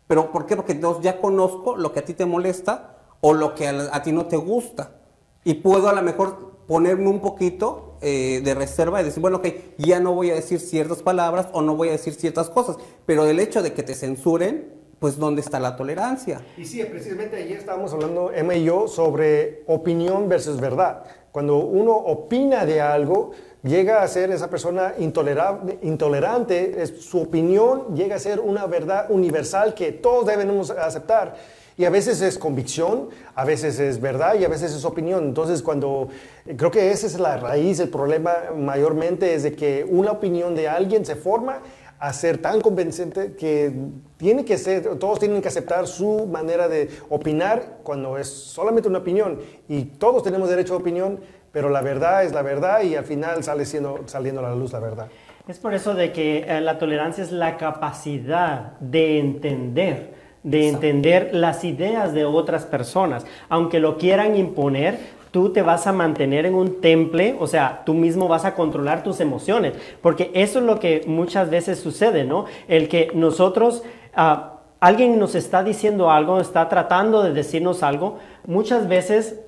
[0.07, 0.55] ¿Pero por qué?
[0.55, 4.27] Porque ya conozco lo que a ti te molesta o lo que a, ti no
[4.27, 4.97] te gusta.
[5.45, 9.49] Y puedo a lo mejor ponerme un poquito eh, de reserva y decir, bueno, ok,
[9.77, 12.79] ya no voy a decir ciertas palabras o no voy a decir ciertas cosas.
[13.05, 16.41] Pero el hecho de que te censuren, pues ¿dónde está la tolerancia?
[16.57, 21.05] Y sí, precisamente ayer estábamos hablando, Emma y yo, sobre opinión versus verdad.
[21.31, 23.33] Cuando uno opina de algo,
[23.63, 29.93] llega a ser esa persona intolerante, su opinión llega a ser una verdad universal que
[29.93, 31.37] todos debemos aceptar.
[31.77, 35.25] Y a veces es convicción, a veces es verdad y a veces es opinión.
[35.25, 36.09] Entonces, cuando
[36.57, 40.69] creo que esa es la raíz, el problema mayormente es de que una opinión de
[40.69, 41.61] alguien se forma
[42.03, 43.73] a ser tan convincente que
[44.17, 48.99] tiene que ser, todos tienen que aceptar su manera de opinar cuando es solamente una
[48.99, 51.21] opinión y todos tenemos derecho a opinión,
[51.53, 54.73] pero la verdad es la verdad y al final sale siendo, saliendo a la luz
[54.73, 55.07] la verdad.
[55.47, 61.31] Es por eso de que eh, la tolerancia es la capacidad de entender, de entender
[61.33, 64.99] las ideas de otras personas, aunque lo quieran imponer,
[65.31, 69.03] tú te vas a mantener en un temple, o sea, tú mismo vas a controlar
[69.03, 69.73] tus emociones,
[70.03, 72.45] porque eso es lo que muchas veces sucede, ¿no?
[72.69, 73.83] El que nosotros,
[74.15, 79.41] ah, alguien nos está diciendo algo, está tratando de decirnos algo, muchas veces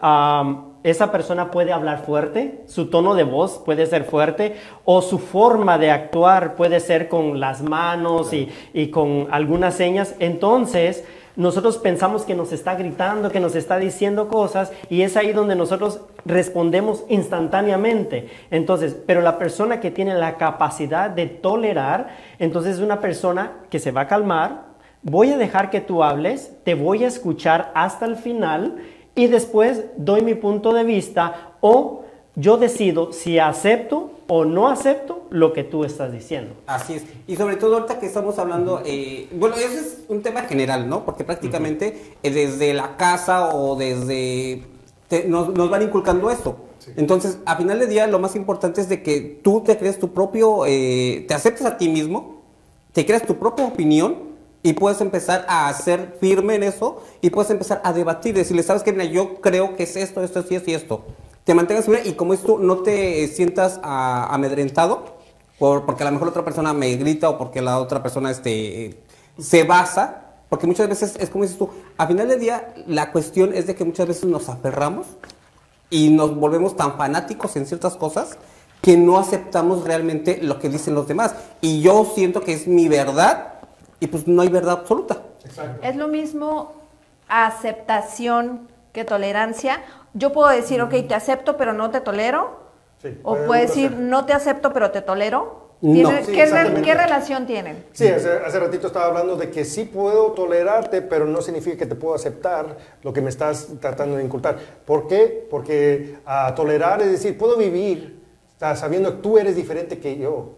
[0.84, 5.78] esa persona puede hablar fuerte, su tono de voz puede ser fuerte, o su forma
[5.78, 11.04] de actuar puede ser con las manos y, y con algunas señas, entonces
[11.36, 15.56] nosotros pensamos que nos está gritando, que nos está diciendo cosas y es ahí donde
[15.56, 18.28] nosotros respondemos instantáneamente.
[18.52, 23.80] Entonces, pero la persona que tiene la capacidad de tolerar, entonces es una persona que
[23.80, 24.66] se va a calmar,
[25.02, 28.76] voy a dejar que tú hables, te voy a escuchar hasta el final
[29.14, 32.02] y después doy mi punto de vista o
[32.36, 36.54] yo decido si acepto o no acepto lo que tú estás diciendo.
[36.66, 37.04] Así es.
[37.26, 41.04] Y sobre todo ahorita que estamos hablando, eh, bueno, ese es un tema general, ¿no?
[41.04, 44.62] Porque prácticamente eh, desde la casa o desde...
[45.08, 46.56] te- nos, nos van inculcando esto.
[46.96, 50.12] Entonces, a final de día, lo más importante es de que tú te crees tu
[50.12, 52.42] propio, eh, te aceptes a ti mismo,
[52.92, 54.33] te creas tu propia opinión
[54.64, 58.82] y puedes empezar a ser firme en eso y puedes empezar a debatir, decirle, sabes
[58.82, 61.04] que mira, yo creo que es esto, esto, esto y esto esto.
[61.44, 65.16] Te mantengas firme y como esto no te sientas ah, amedrentado
[65.58, 68.30] por, porque a lo mejor la otra persona me grita o porque la otra persona
[68.30, 68.98] este,
[69.38, 73.52] se basa, porque muchas veces es como dices tú, a final del día la cuestión
[73.52, 75.06] es de que muchas veces nos aferramos
[75.90, 78.38] y nos volvemos tan fanáticos en ciertas cosas
[78.80, 81.34] que no aceptamos realmente lo que dicen los demás.
[81.60, 83.53] Y yo siento que es mi verdad
[84.00, 85.22] y pues no hay verdad absoluta.
[85.82, 86.72] Es lo mismo
[87.28, 89.80] aceptación que tolerancia.
[90.14, 92.64] Yo puedo decir, ok, te acepto, pero no te tolero.
[93.02, 94.00] Sí, o puedo decir, hacer.
[94.00, 95.64] no te acepto, pero te tolero.
[95.80, 95.92] No.
[95.92, 97.84] ¿Tiene- Sí, ¿qué, qué relación tienen?
[97.92, 101.86] Sí, hace, hace ratito estaba hablando de que sí puedo tolerarte, pero no significa que
[101.86, 104.56] te puedo aceptar lo que me estás tratando de incultar.
[104.86, 105.46] ¿Por qué?
[105.50, 108.22] Porque a tolerar es decir, puedo vivir
[108.58, 110.52] sabiendo que tú eres diferente que yo,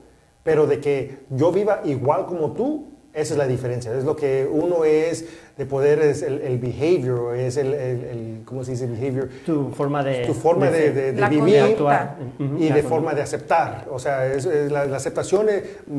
[0.45, 2.85] pero de que yo viva igual como tú,
[3.17, 3.93] esa es la diferencia.
[3.97, 5.25] Es lo que uno es
[5.57, 9.31] de poder, es el, el behavior, es el, el- el- ¿cómo se dice behavior?
[9.47, 10.27] Tu forma de...
[10.27, 11.55] tu forma de, de- vivir.
[12.39, 12.89] Ujú, y la de conducta.
[12.89, 13.87] forma de aceptar.
[13.91, 15.47] O sea, es- es la, la aceptación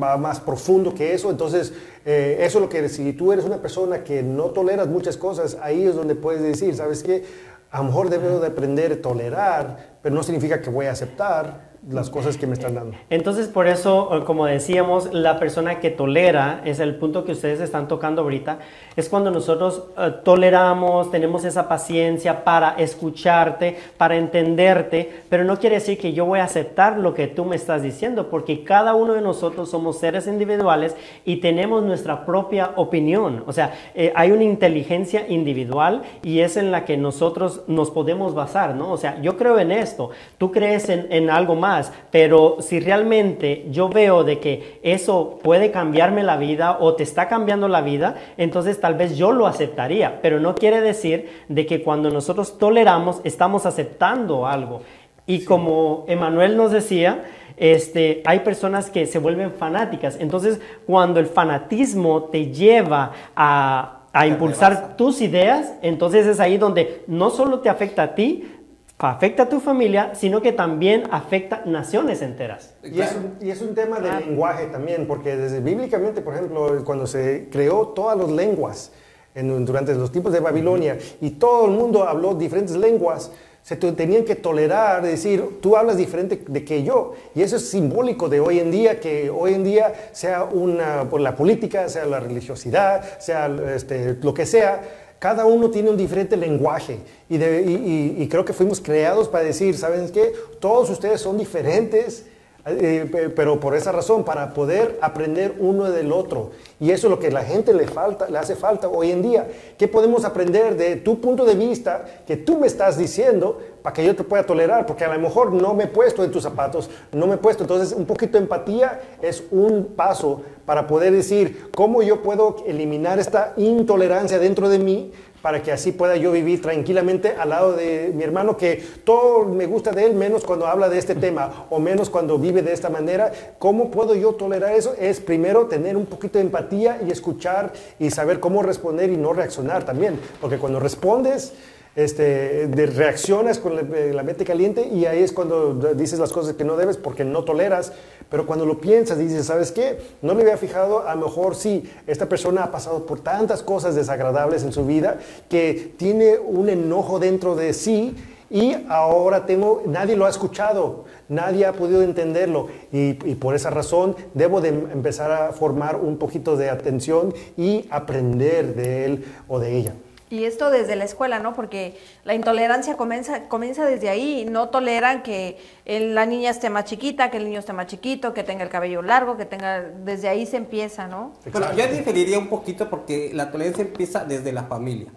[0.01, 1.31] va más profundo que eso.
[1.31, 1.73] Entonces,
[2.05, 5.57] eh, eso es lo que si tú eres una persona que no toleras muchas cosas,
[5.63, 7.23] ahí es donde puedes decir, ¿sabes qué?
[7.71, 11.67] A lo mejor debo de aprender a tolerar, pero no significa que voy a aceptar
[11.89, 12.97] las cosas que me están dando.
[13.09, 17.59] Entonces, por eso, eh, como decíamos, la persona que tolera, es el punto que ustedes
[17.59, 18.59] están tocando ahorita,
[18.95, 25.75] es cuando nosotros eh, toleramos, tenemos esa paciencia para escucharte, para entenderte, pero no quiere
[25.75, 29.13] decir que yo voy a aceptar lo que tú me estás diciendo, porque cada uno
[29.13, 33.43] de nosotros somos seres individuales y tenemos nuestra propia opinión.
[33.47, 38.33] O sea, eh, hay una inteligencia individual y es en la que nosotros nos podemos
[38.33, 38.91] basar, ¿no?
[38.91, 41.76] O sea, yo creo en esto, tú crees en, en algo más,
[42.11, 47.27] pero si realmente yo veo de que eso puede cambiarme la vida o te está
[47.27, 51.83] cambiando la vida, entonces tal vez yo lo aceptaría, pero no quiere decir de que
[51.83, 54.81] cuando nosotros toleramos estamos aceptando algo.
[55.25, 57.25] Y como Emanuel nos decía,
[57.57, 60.17] este, hay personas que se vuelven fanáticas.
[60.19, 67.03] Entonces, cuando el fanatismo te lleva a, a impulsar tus ideas, entonces es ahí donde
[67.07, 68.56] no solo te afecta a ti,
[68.99, 72.73] afecta a tu familia, sino que también afecta naciones enteras.
[72.83, 76.83] Y es, un, y es un tema de lenguaje también, porque desde bíblicamente, por ejemplo,
[76.83, 78.91] cuando se creó todas las lenguas
[79.35, 83.31] en- durante los tiempos de Babilonia y todo el mundo habló diferentes lenguas,
[83.61, 87.13] se te- tenían que tolerar, decir, tú hablas diferente de que yo.
[87.35, 91.21] Y eso es simbólico de hoy en día, que hoy en día sea una, por
[91.21, 94.81] la política, sea la religiosidad, sea este, lo que sea,
[95.19, 96.99] cada uno tiene un diferente lenguaje
[97.29, 100.33] y, creo que fuimos creados para decir, ¿saben qué?
[100.59, 102.25] Todos ustedes son diferentes,
[102.67, 106.51] eh, pe- pero por esa razón, para poder aprender uno del otro.
[106.79, 109.47] Y eso es lo que la gente le, falta, le hace falta hoy en día.
[109.77, 114.05] ¿Qué podemos aprender de tu punto de vista que tú me estás diciendo para que
[114.05, 114.85] yo te pueda tolerar?
[114.85, 117.63] Porque a lo mejor no me he puesto en tus zapatos, no me he puesto.
[117.63, 123.19] Entonces, un poquito de empatía es un paso para poder decir cómo yo puedo eliminar
[123.19, 125.11] esta intolerancia dentro de mí
[125.41, 129.65] para que así pueda yo vivir tranquilamente al lado de mi hermano, que todo me
[129.65, 132.89] gusta de él, menos cuando habla de este tema o menos cuando vive de esta
[132.89, 133.31] manera.
[133.59, 134.95] ¿Cómo puedo yo tolerar eso?
[134.99, 139.33] Es primero tener un poquito de empatía y escuchar y saber cómo responder y no
[139.33, 141.53] reaccionar también, porque cuando respondes...
[141.97, 146.31] Este, de reaccionas con la, eh, la mente caliente y ahí es cuando dices las
[146.31, 147.91] cosas que no debes porque no toleras,
[148.29, 149.97] pero cuando lo piensas dices, ¿sabes qué?
[150.21, 153.95] No me había fijado, a lo mejor sí, esta persona ha pasado por tantas cosas
[153.95, 155.17] desagradables en su vida
[155.49, 158.15] que tiene un enojo dentro de sí
[158.51, 163.71] y ahora tengo, nadie lo ha escuchado, nadie ha podido entenderlo y, y por esa
[163.71, 169.25] razón debo de em- empezar a formar un poquito de atención y aprender de él
[169.47, 169.93] o de ella.
[170.29, 171.53] Y esto desde la escuela, ¿no?
[171.53, 174.45] Porque la intolerancia comienza, comienza desde ahí.
[174.49, 178.33] No toleran que el- la niña esté más chiquita, que el niño esté más chiquito,
[178.33, 179.79] que tenga el cabello largo, que tenga...
[179.81, 181.31] Desde ahí se empieza, ¿no?
[181.49, 185.07] Bueno, yo diferiría un poquito porque la tolerancia empieza desde la familia.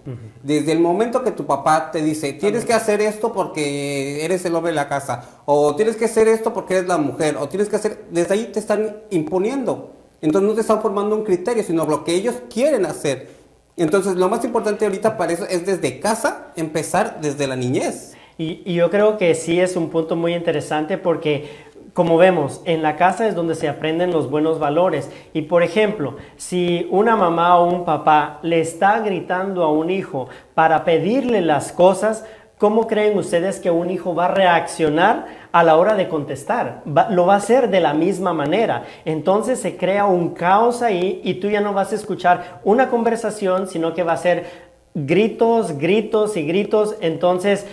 [0.44, 4.54] Desde el momento que tu papá te dice, tienes que hacer esto porque eres el
[4.54, 7.68] hombre de la casa, o tienes que hacer esto porque eres la mujer, o tienes
[7.68, 9.96] que hacer, desde ahí te están imponiendo.
[10.22, 13.39] Entonces no te están formando un criterio, sino lo que ellos quieren hacer.
[13.82, 18.14] Entonces lo más importante ahorita para eso es desde casa empezar desde la niñez.
[18.36, 21.48] Y, y yo creo que sí es un punto muy interesante porque
[21.92, 25.10] como vemos, en la casa es donde se aprenden los buenos valores.
[25.32, 30.28] Y por ejemplo, si una mamá o un papá le está gritando a un hijo
[30.54, 32.24] para pedirle las cosas,
[32.60, 36.82] ¿cómo creen ustedes que un hijo va a reaccionar a la hora de contestar?
[37.08, 38.84] Lo va a hacer de la misma manera.
[39.06, 43.66] Entonces se crea un caos ahí y tú ya no vas a escuchar una conversación,
[43.66, 44.44] sino que va a ser
[44.94, 46.96] gritos, gritos y gritos.
[47.00, 47.66] Entonces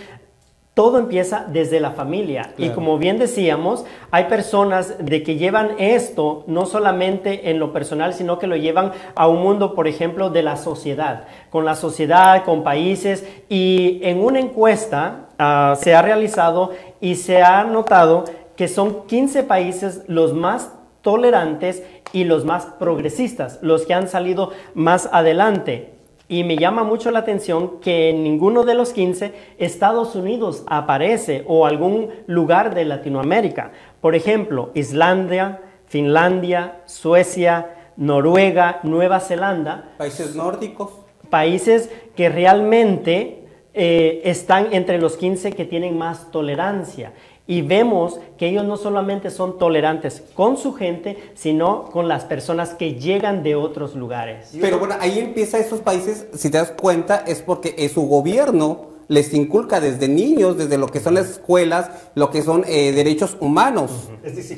[0.78, 2.52] todo empieza desde la familia.
[2.56, 8.14] Y como bien decíamos, hay personas de que llevan esto no solamente en lo personal,
[8.14, 12.44] sino que lo llevan a un mundo, por ejemplo, de la sociedad, con la sociedad,
[12.44, 13.26] con países.
[13.48, 16.70] Y en una encuesta ah, se ha realizado
[17.00, 18.22] y se ha notado
[18.54, 20.70] que son 15 países los más
[21.02, 25.97] tolerantes y los más progresistas, los que han salido más adelante.
[26.28, 31.42] Y me llama mucho la atención que en ninguno de los 15 Estados Unidos aparece
[31.46, 33.72] o algún lugar de Latinoamérica.
[34.02, 40.90] Por ejemplo, Islandia, Finlandia, Suecia, Noruega, Nueva Zelanda, Países nórdicos.
[41.30, 47.12] países que realmente eh, están entre los 15 que tienen más tolerancia.
[47.48, 52.74] Y vemos que ellos no solamente son tolerantes con su gente, sino con las personas
[52.74, 54.50] que llegan de otros lugares.
[54.60, 58.88] Pero bueno, ahí empieza esos países, si te das cuenta, es porque eh, su gobierno
[59.08, 63.38] les inculca desde niños, desde lo que son las escuelas, lo que son eh, derechos
[63.40, 64.10] humanos.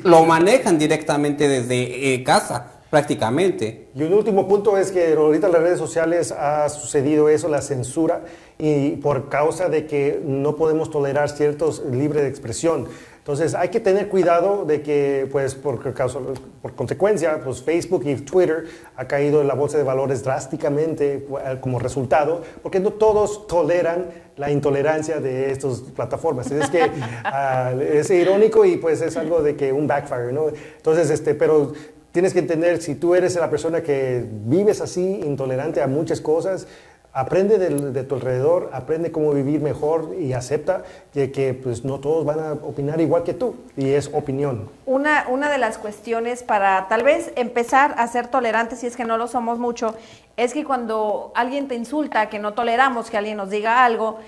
[0.03, 3.87] Lo manejan directamente desde eh, casa, prácticamente.
[3.95, 7.61] Y un último punto es que ahorita en las redes sociales ha sucedido eso, la
[7.61, 8.21] censura,
[8.59, 12.87] y por causa de que no podemos tolerar ciertos libre de expresión.
[13.17, 16.19] Entonces hay que tener cuidado de que, pues, por, causa,
[16.61, 18.65] por consecuencia, pues Facebook y Twitter
[18.95, 21.27] ha caído en la bolsa de valores drásticamente
[21.61, 26.51] como resultado, porque no todos toleran la intolerancia de estas plataformas.
[26.51, 26.81] Es que
[27.23, 30.47] ah, es irónico y pues es algo de que un backfire, ¿no?
[30.77, 31.73] Entonces, este, pero
[32.11, 36.67] tienes que entender, si tú eres la persona que vives así, intolerante a muchas cosas,
[37.13, 40.83] aprende de, tu alrededor, aprende cómo vivir mejor y acepta
[41.13, 44.69] que, pues, no todos van a opinar igual que tú, y es opinión.
[44.85, 49.03] Una, una de las cuestiones para tal vez empezar a ser tolerantes, si es que
[49.03, 49.95] no lo somos mucho,
[50.37, 54.19] es que cuando alguien te insulta, que no toleramos que alguien nos diga algo,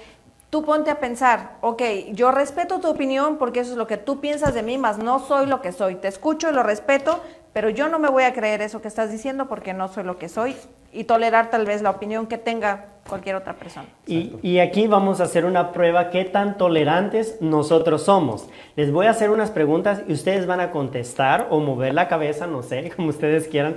[0.50, 1.82] tú ponte a pensar, ok,
[2.12, 5.20] yo respeto tu opinión porque eso es lo que tú piensas de mí, más no
[5.20, 5.96] soy lo que soy.
[5.96, 7.22] Te escucho y lo respeto,
[7.54, 10.18] pero yo no me voy a creer eso que estás diciendo porque no soy lo
[10.18, 10.56] que soy
[10.92, 13.88] y tolerar tal vez la opinión que tenga cualquier otra persona.
[14.08, 18.48] Y, y aquí vamos a hacer una prueba qué tan tolerantes nosotros somos.
[18.76, 22.48] Les voy a hacer unas preguntas y ustedes van a contestar o mover la cabeza,
[22.48, 23.76] no sé, como ustedes quieran,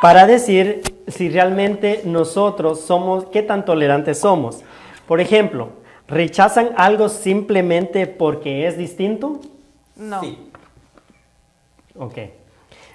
[0.00, 4.62] para decir si realmente nosotros somos, qué tan tolerantes somos.
[5.06, 5.70] Por ejemplo,
[6.08, 9.40] ¿rechazan algo simplemente porque es distinto?
[9.96, 10.20] No.
[10.20, 10.38] Sí.
[11.96, 12.18] Ok.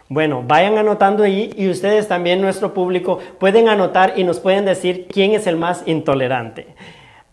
[0.07, 5.07] Bueno, vayan anotando ahí y ustedes también, nuestro público, pueden anotar y nos pueden decir
[5.11, 6.67] quién es el más intolerante.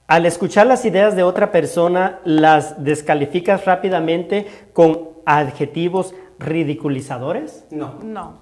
[0.06, 7.66] Al escuchar las ideas de otra persona, las descalificas rápidamente con adjetivos ridiculizadores.
[7.70, 7.98] No.
[8.02, 8.38] No.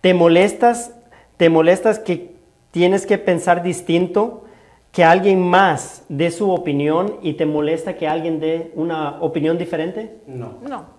[0.00, 0.94] ¿Te molestas,
[1.36, 2.34] te molestas que
[2.70, 4.44] tienes que pensar distinto,
[4.92, 10.18] que alguien más dé su opinión y te molesta que alguien dé una opinión diferente?
[10.26, 10.58] No.
[10.62, 10.97] No.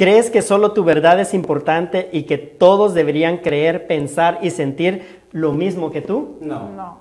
[0.00, 5.20] ¿Crees que solo tu verdad es importante y que todos deberían creer, pensar y sentir
[5.30, 6.38] lo mismo que tú?
[6.40, 6.70] No.
[6.70, 6.98] No.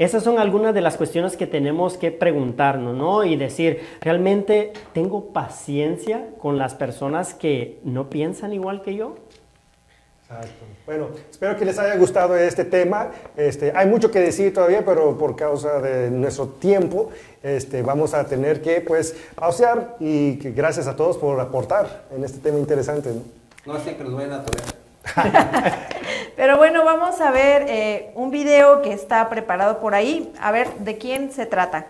[0.00, 3.22] Esas son algunas de las cuestiones que tenemos que preguntarnos, ¿no?
[3.22, 9.14] Y decir, ¿realmente tengo paciencia con las personas que no piensan igual que yo?
[10.22, 10.64] Exacto.
[10.86, 13.08] Bueno, espero que les haya gustado este tema.
[13.38, 17.10] Este, hay mucho que decir todavía, pero por causa de nuestro tiempo,
[17.42, 22.22] este, vamos a tener que pues pausear y que gracias a todos por aportar en
[22.22, 23.12] este tema interesante.
[23.14, 23.72] ¿no?
[23.72, 24.74] No que nos vayan a tolerar.
[26.36, 30.34] Pero bueno, vamos a ver eh, un video que está preparado por ahí.
[30.38, 31.86] A ver, ¿de quién se trata?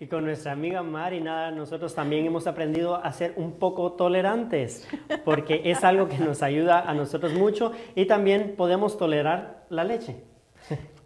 [0.00, 4.86] Y con nuestra amiga Mari, nada, nosotros también hemos aprendido a ser un poco tolerantes,
[5.24, 10.22] porque es algo que nos ayuda a nosotros mucho y también podemos tolerar la leche.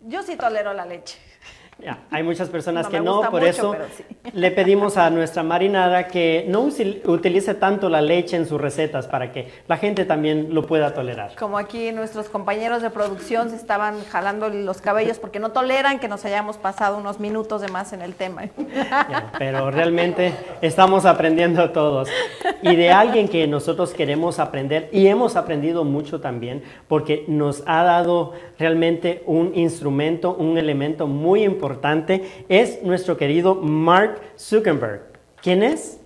[0.02, 1.18] Yo sí tolero la leche.
[1.78, 4.04] Ya, hay muchas personas No que no, por mucho, eso sí.
[4.34, 9.32] le pedimos a nuestra marinada que no utilice tanto la leche en sus recetas para
[9.32, 11.34] que la gente también lo pueda tolerar.
[11.36, 16.06] Como aquí nuestros compañeros de producción se estaban jalando los cabellos porque no toleran que
[16.06, 18.44] nos hayamos pasado unos minutos de más en el tema.
[18.74, 22.08] Ya, pero realmente estamos aprendiendo todos.
[22.62, 27.82] Y de alguien que nosotros queremos aprender y hemos aprendido mucho también porque nos ha
[27.82, 35.00] dado realmente un instrumento, un elemento muy importante importante es nuestro querido Mark Zuckerberg.
[35.40, 35.98] ¿Quién es?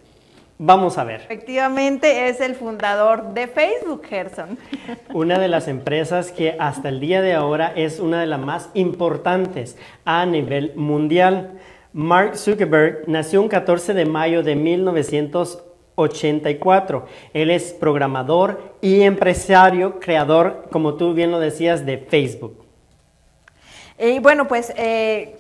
[0.59, 1.23] Vamos a ver.
[1.23, 4.57] Efectivamente es el fundador de Facebook, Gerson.
[5.13, 8.71] Una de las empresas que hasta el día de ahora es una de las más
[8.75, 11.59] importantes a nivel mundial.
[11.93, 17.07] Mark Zuckerberg nació un 14 de mayo de 1984.
[17.35, 22.67] Él es programador y empresario, creador, como tú bien lo decías, de Facebook.
[23.99, 25.37] Y bueno, pues eh,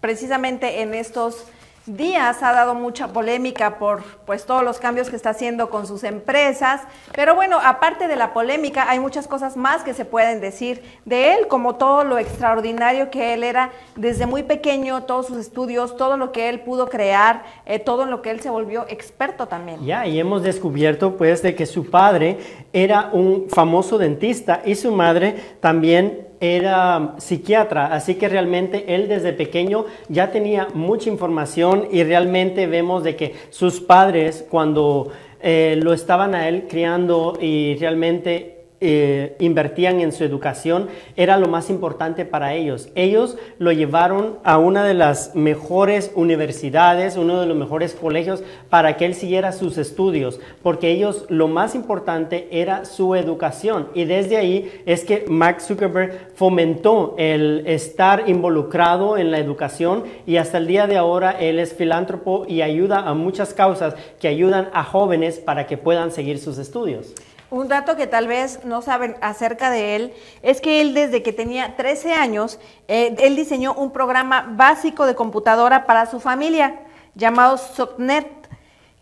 [0.00, 1.46] precisamente en estos
[1.86, 6.04] días ha dado mucha polémica por pues todos los cambios que está haciendo con sus
[6.04, 6.82] empresas,
[7.14, 11.34] pero bueno, aparte de la polémica, hay muchas cosas más que se pueden decir de
[11.34, 16.16] él, como todo lo extraordinario que él era desde muy pequeño, todos sus estudios, todo
[16.16, 19.84] lo que él pudo crear, eh, todo lo que él se volvió experto también.
[19.84, 22.38] Ya, y hemos descubierto pues de que su padre
[22.72, 29.34] era un famoso dentista y su madre también era psiquiatra, así que realmente él desde
[29.34, 35.12] pequeño ya tenía mucha información y realmente vemos de que sus padres cuando
[35.42, 41.48] eh, lo estaban a él criando y realmente eh, invertían en su educación era lo
[41.48, 42.88] más importante para ellos.
[42.94, 48.96] Ellos lo llevaron a una de las mejores universidades, uno de los mejores colegios para
[48.96, 53.88] que él siguiera sus estudios, porque ellos lo más importante era su educación.
[53.94, 60.36] Y desde ahí es que Mark Zuckerberg fomentó el estar involucrado en la educación y
[60.36, 64.70] hasta el día de ahora él es filántropo y ayuda a muchas causas que ayudan
[64.72, 67.14] a jóvenes para que puedan seguir sus estudios.
[67.50, 71.32] Un dato que tal vez no saben acerca de él es que él desde que
[71.32, 76.80] tenía 13 años, eh, él diseñó un programa básico de computadora para su familia
[77.14, 78.40] llamado SOCNET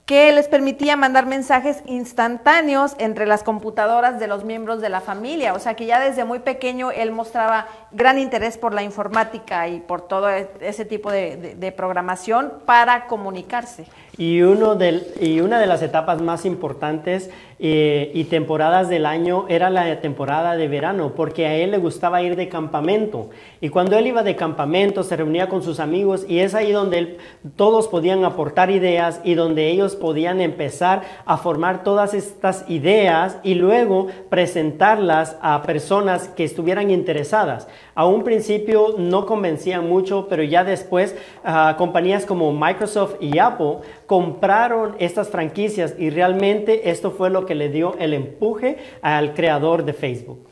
[0.08, 5.52] que les permitía mandar mensajes instantáneos entre las computadoras de los miembros de la familia.
[5.52, 9.80] O sea que ya desde muy pequeño él mostraba gran interés por la informática y
[9.80, 13.84] por todo e-, ese tipo de, programación para comunicarse.
[14.18, 19.46] Y, uno del, y una de las etapas más importantes eh, y temporadas del año
[19.48, 23.30] era la temporada de verano, porque a él le gustaba ir de campamento.
[23.60, 26.98] Y cuando él iba de campamento, se reunía con sus amigos y es ahí donde
[26.98, 27.18] él,
[27.56, 33.54] todos podían aportar ideas y donde ellos podían empezar a formar todas estas ideas y
[33.54, 37.68] luego presentarlas a personas que estuvieran interesadas.
[37.96, 43.78] A un principio no convencían mucho, pero ya después ah, compañías como Microsoft y Apple
[44.08, 49.84] compraron estas franquicias y realmente esto fue lo que le dio el empuje al creador
[49.84, 50.48] de Facebook.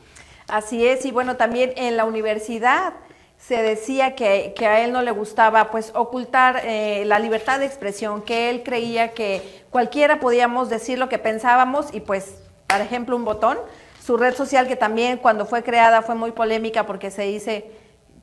[0.47, 2.93] Así es, y bueno, también en la universidad
[3.39, 8.21] se decía que, a él no le gustaba pues ocultar eh, la libertad de expresión,
[8.21, 9.41] que él creía que
[9.71, 13.57] cualquiera podíamos decir lo que pensábamos y pues, por ejemplo, un botón,
[14.05, 17.65] su red social que también cuando fue creada fue muy polémica porque se dice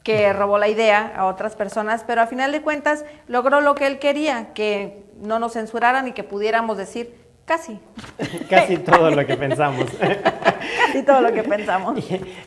[0.05, 3.87] que robó la idea a otras personas, pero a final de cuentas logró lo que
[3.87, 7.79] él quería, que no nos censuraran y que pudiéramos decir casi.
[8.51, 9.87] casi todo lo que pensamos.
[10.87, 11.99] casi todo lo que pensamos.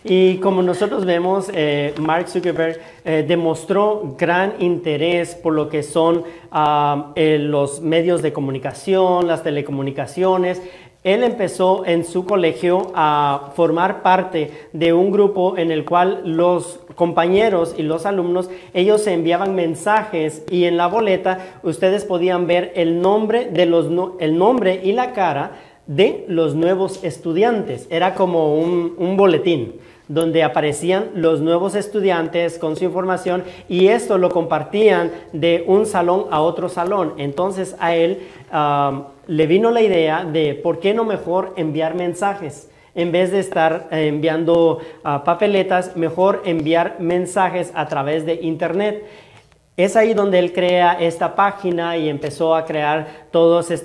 [0.04, 6.26] Y, como nosotros vemos, eh, Mark Zuckerberg eh, demostró gran interés por lo que son
[7.16, 10.62] eh, los medios de comunicación, las telecomunicaciones,
[11.04, 16.80] él empezó en su colegio a formar parte de un grupo en el cual los
[16.96, 22.74] compañeros y los alumnos, ellos se enviaban mensajes y en la boleta ustedes podían ver
[22.76, 23.88] el nombre, de los,
[24.20, 25.52] el nombre y la cara
[25.86, 27.88] de los nuevos estudiantes.
[27.90, 29.76] Era como un, un boletín
[30.08, 36.26] donde aparecían los nuevos estudiantes con su información y esto lo compartían de un salón
[36.32, 37.14] a otro salón.
[37.18, 38.20] Entonces a él
[39.28, 42.72] le vino la idea de por qué no mejor enviar mensajes.
[42.96, 49.06] En vez de estar eh, enviando ah, papeletas, mejor enviar mensajes a través de Internet.
[49.76, 53.76] Es ahí donde él crea esta página y empezó a crear todas e,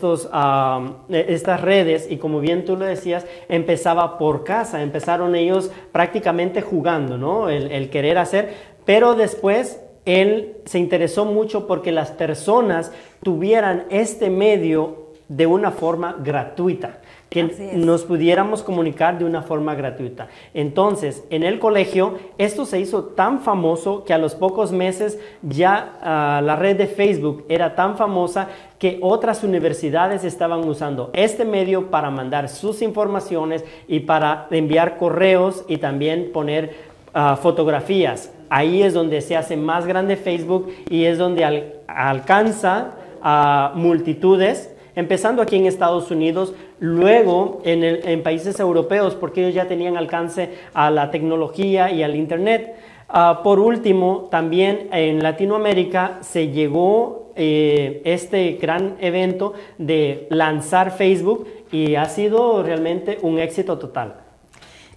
[1.28, 7.18] estas redes y como bien tú lo decías, empezaba por casa, empezaron ellos prácticamente jugando,
[7.18, 7.51] ¿no?
[7.51, 8.55] El, querer hacer,
[8.86, 12.90] pero después él se interesó mucho porque las personas
[13.22, 15.01] tuvieran este medio
[15.37, 16.99] de una forma gratuita
[17.30, 20.28] que nos pudiéramos comunicar de una forma gratuita.
[20.53, 25.95] Entonces, en el colegio, esto se hizo tan famoso que a los pocos meses ya
[26.03, 31.91] ah, la red de Facebook era tan famosa que otras universidades estaban usando este medio
[31.91, 36.76] para mandar sus informaciones y para enviar correos y también poner
[37.14, 38.30] ah, fotografías.
[38.51, 42.91] Ahí es donde se hace más grande Facebook y es donde alcanza
[43.22, 49.97] a multitudes empezando aquí en Estados Unidos, luego en, países europeos porque ellos ya tenían
[49.97, 52.76] alcance a la tecnología y al Internet.
[53.09, 61.47] Ah, por último, también en Latinoamérica se llegó eh, este gran evento de lanzar Facebook
[61.70, 64.16] y ha sido realmente un éxito total.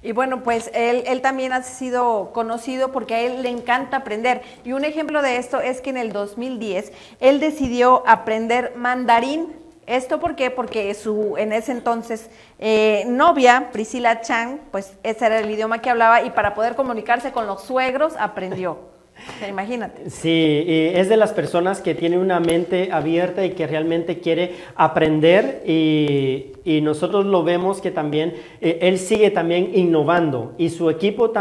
[0.05, 4.41] Y bueno, pues él, él también ha sido conocido porque a él le encanta aprender.
[4.63, 9.64] Y un ejemplo de esto es que en el 2010 él decidió aprender mandarín.
[9.87, 10.49] ¿Esto por qué?
[10.49, 12.29] Porque su, en ese entonces,
[12.59, 17.31] eh, novia, Priscila Chang, pues ese era el idioma que hablaba y para poder comunicarse
[17.31, 18.95] con los suegros aprendió.
[19.47, 20.09] Imagínate.
[20.09, 25.63] Sí, es de las personas que tiene una mente abierta y que realmente quiere aprender
[25.65, 31.31] y, y nosotros lo vemos que también eh, él sigue también innovando y su equipo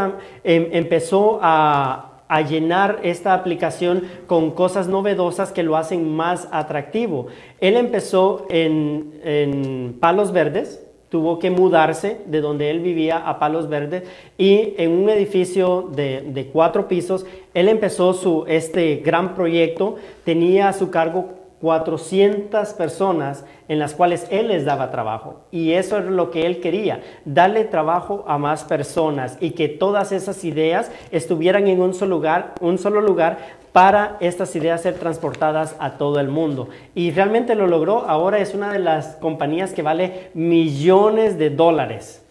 [0.43, 7.27] em- empezó a, a llenar esta aplicación con cosas novedosas que lo hacen más atractivo.
[7.59, 13.69] Él empezó en, en Palos Verdes, tuvo que mudarse de donde él vivía a Palos
[13.69, 14.03] Verdes
[14.37, 20.67] y en un edificio de, de cuatro pisos, él empezó su, este gran proyecto, tenía
[20.67, 25.41] a su cargo 400 personas en las cuales él les daba trabajo.
[25.51, 30.11] Y eso es lo que él quería, darle trabajo a más personas y que todas
[30.11, 33.37] esas ideas estuvieran en un solo lugar, un solo lugar
[33.71, 36.69] para estas ideas ser transportadas a todo el mundo.
[36.93, 42.21] Y realmente lo logró, ahora es una de las compañías que vale millones de dólares.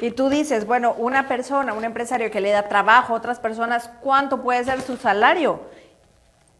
[0.00, 3.90] Y tú dices, bueno, una persona, un empresario que le da trabajo a otras personas,
[4.00, 5.60] ¿cuánto puede ser su salario?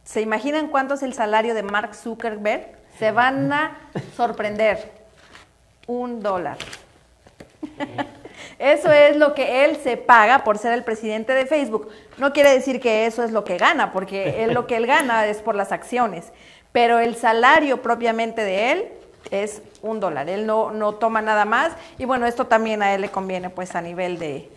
[0.05, 2.67] ¿Se imaginan cuánto es el salario de Mark Zuckerberg?
[2.99, 3.79] Se van a
[4.17, 4.93] sorprender.
[5.87, 6.59] Un dólar.
[8.59, 11.89] Eso es lo que él se paga por ser el presidente de Facebook.
[12.19, 15.27] No quiere decir que eso es lo que gana, porque él, lo que él gana
[15.27, 16.33] es por las acciones.
[16.73, 18.89] Pero el salario propiamente de él
[19.31, 20.29] es un dólar.
[20.29, 21.73] Él no, no toma nada más.
[21.99, 24.49] Y bueno, esto también a él le conviene pues a nivel de,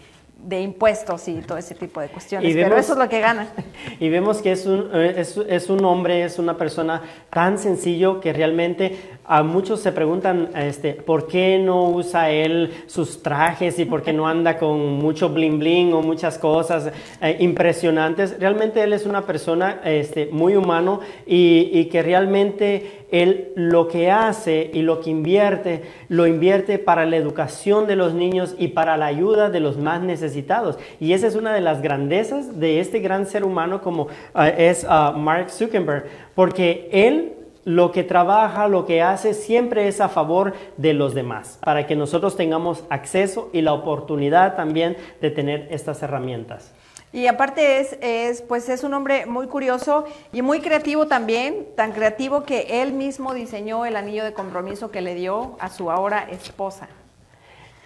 [0.43, 2.49] de impuestos y todo ese tipo de cuestiones.
[2.49, 3.47] Y Pero eso es lo que gana.
[3.99, 8.19] Y vemos que es un, eh, es, es un hombre, es una persona tan sencillo
[8.19, 13.85] que realmente a muchos se preguntan este, por qué no usa él sus trajes y
[13.85, 18.39] por qué no anda con mucho bling bling o muchas cosas eh, impresionantes.
[18.39, 24.11] Realmente él es una persona este, muy humano y, y que realmente él lo que
[24.11, 28.97] hace y lo que invierte, lo invierte para la educación de los niños y para
[28.97, 30.77] la ayuda de los más necesitados.
[30.99, 34.85] Y esa es una de las grandezas de este gran ser humano como ah, es
[34.89, 36.05] ah, Mark Zuckerberg,
[36.35, 37.33] porque él
[37.67, 41.97] lo que trabaja, lo que hace, siempre es a favor de los demás, para que
[41.97, 46.73] nosotros tengamos acceso y la oportunidad también de tener estas herramientas.
[47.13, 51.93] Y aparte es, es, pues es un hombre muy curioso y muy creativo también, tan
[51.93, 56.27] creativo que él mismo diseñó el anillo de compromiso que le dio a su ahora
[56.29, 56.89] esposa.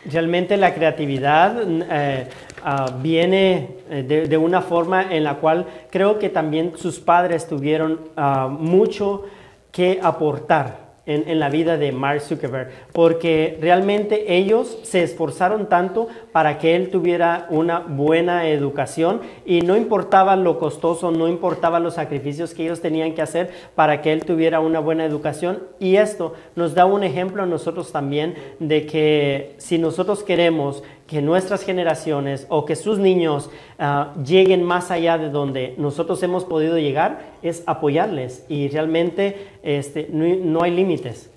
[0.03, 2.27] Realmente la creatividad eh,
[2.63, 8.09] ah, viene eh, de, una forma en la cual creo que también sus padres tuvieron
[8.17, 9.25] ah, mucho
[9.71, 10.80] que aportar
[11.15, 16.89] en, la vida de Mark Zuckerberg, porque realmente ellos se esforzaron tanto para que él
[16.89, 22.81] tuviera una buena educación y no importaba lo costoso, no importaba los sacrificios que ellos
[22.81, 25.63] tenían que hacer para que él tuviera una buena educación.
[25.79, 31.21] Y esto nos da un ejemplo a nosotros también de que si nosotros queremos que
[31.21, 36.77] nuestras generaciones o que sus niños ah, lleguen más allá de donde nosotros hemos podido
[36.79, 41.29] llegar, es apoyarles y realmente este, no, hay- no hay límites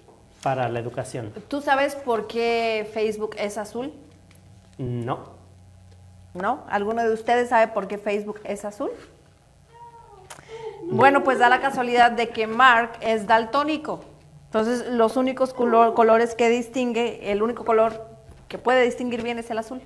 [0.44, 1.32] para la educación.
[1.48, 3.92] ¿Tú sabes por qué Facebook es azul?
[4.78, 5.24] No.
[6.34, 6.62] ¿No?
[6.68, 8.90] ¿Alguno de ustedes sabe por qué Facebook es azul?
[10.84, 14.00] Bueno, pues da la casualidad de que Mark es daltónico.
[14.46, 18.13] Entonces, los únicos color- colores que distingue, el único color
[18.54, 19.80] que puede distinguir bien es el azul.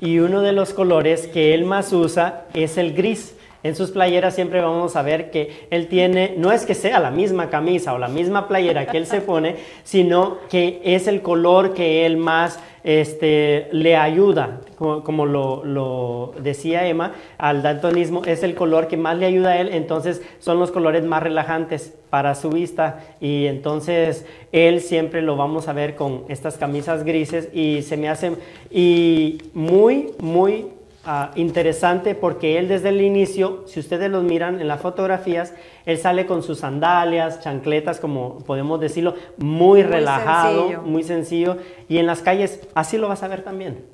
[0.00, 3.34] Y uno de los colores que él más usa es el gris.
[3.62, 7.10] En sus playeras siempre vamos a ver que él tiene, no es que sea la
[7.10, 11.74] misma camisa o la misma playera que él se pone, sino que es el color
[11.74, 18.42] que él más este, le ayuda, como, como lo, lo decía Emma, al daltonismo es
[18.42, 22.34] el color que más le ayuda a él, entonces son los colores más relajantes para
[22.34, 27.82] su vista y entonces él siempre lo vamos a ver con estas camisas grises y
[27.82, 28.32] se me hace
[28.70, 30.66] y muy, muy
[31.04, 35.54] ah, interesante porque él desde el inicio, si ustedes los miran en las fotografías,
[35.86, 40.82] él sale con sus sandalias, chancletas, como podemos decirlo, muy, Muy relajado, sencillo.
[40.82, 41.56] muy sencillo
[41.88, 43.84] y en las calles así lo vas a ver también.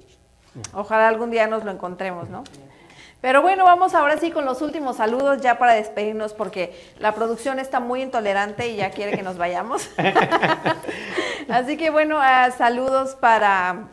[0.73, 2.45] Ojalá algún día nos lo encontremos, ¿no?
[3.21, 7.59] Pero bueno, vamos ahora sí con los últimos saludos ya para despedirnos porque la producción
[7.59, 9.89] está muy intolerante y ya quiere que nos vayamos.
[11.49, 13.89] Así que bueno, ah, saludos para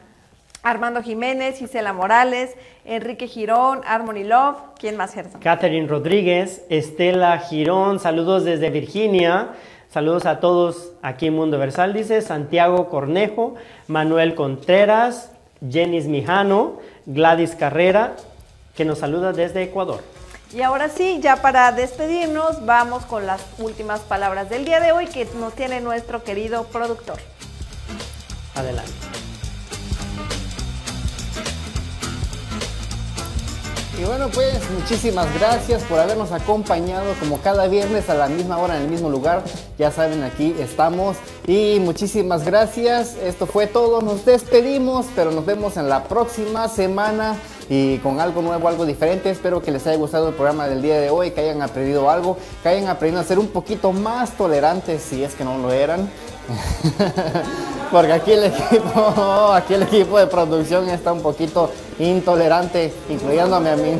[0.63, 2.55] Armando Jiménez, Gisela Morales,
[2.85, 4.57] Enrique Girón, Harmony Love.
[4.79, 5.41] ¿Quién más, Gerson?
[5.41, 9.49] Catherine Rodríguez, Estela Girón, saludos desde Virginia.
[9.89, 13.55] Saludos a todos aquí en Mundo Versal, dice Santiago Cornejo,
[13.87, 15.31] Manuel Contreras,
[15.69, 18.15] Jenis Mijano, Gladys Carrera,
[18.73, 20.01] que nos saluda desde Ecuador.
[20.53, 25.07] Y ahora sí, ya para despedirnos, vamos con las últimas palabras del día de hoy
[25.07, 27.17] que nos tiene nuestro querido productor.
[28.55, 29.20] Adelante.
[34.01, 38.77] Y bueno, pues muchísimas gracias por habernos acompañado como cada viernes a la misma hora
[38.77, 39.43] en el mismo lugar.
[39.77, 41.17] Ya saben, aquí estamos.
[41.45, 43.15] Y muchísimas gracias.
[43.23, 44.01] Esto fue todo.
[44.01, 47.35] Nos despedimos, pero nos vemos en la próxima semana
[47.69, 49.29] y con algo nuevo, algo diferente.
[49.29, 52.37] Espero que les haya gustado el programa del día de hoy, que hayan aprendido algo,
[52.63, 56.09] que hayan aprendido a ser un poquito más tolerantes si es que no lo eran.
[57.91, 58.99] Porque aquí el equipo,
[59.53, 61.69] aquí el equipo de producción está un poquito
[61.99, 63.93] intolerante, incluyéndome a mí,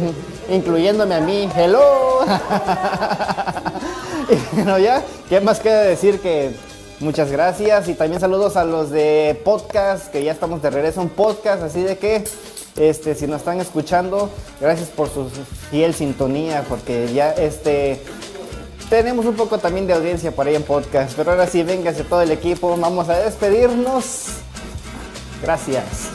[0.49, 1.49] incluyéndome a mí.
[1.55, 2.21] Hello.
[4.29, 6.51] y bueno, ya, ¿qué más queda decir que
[7.01, 11.09] muchas gracias y también saludos a los de podcast, que ya estamos de regreso en
[11.09, 12.23] podcast, así de que
[12.77, 14.29] este, si nos están escuchando,
[14.61, 15.27] gracias por su
[15.69, 18.01] fiel sintonía, porque ya este
[18.91, 22.23] tenemos un poco también de audiencia por ahí en podcast, pero ahora sí, véngase todo
[22.23, 24.25] el equipo, vamos a despedirnos.
[25.41, 26.09] Gracias.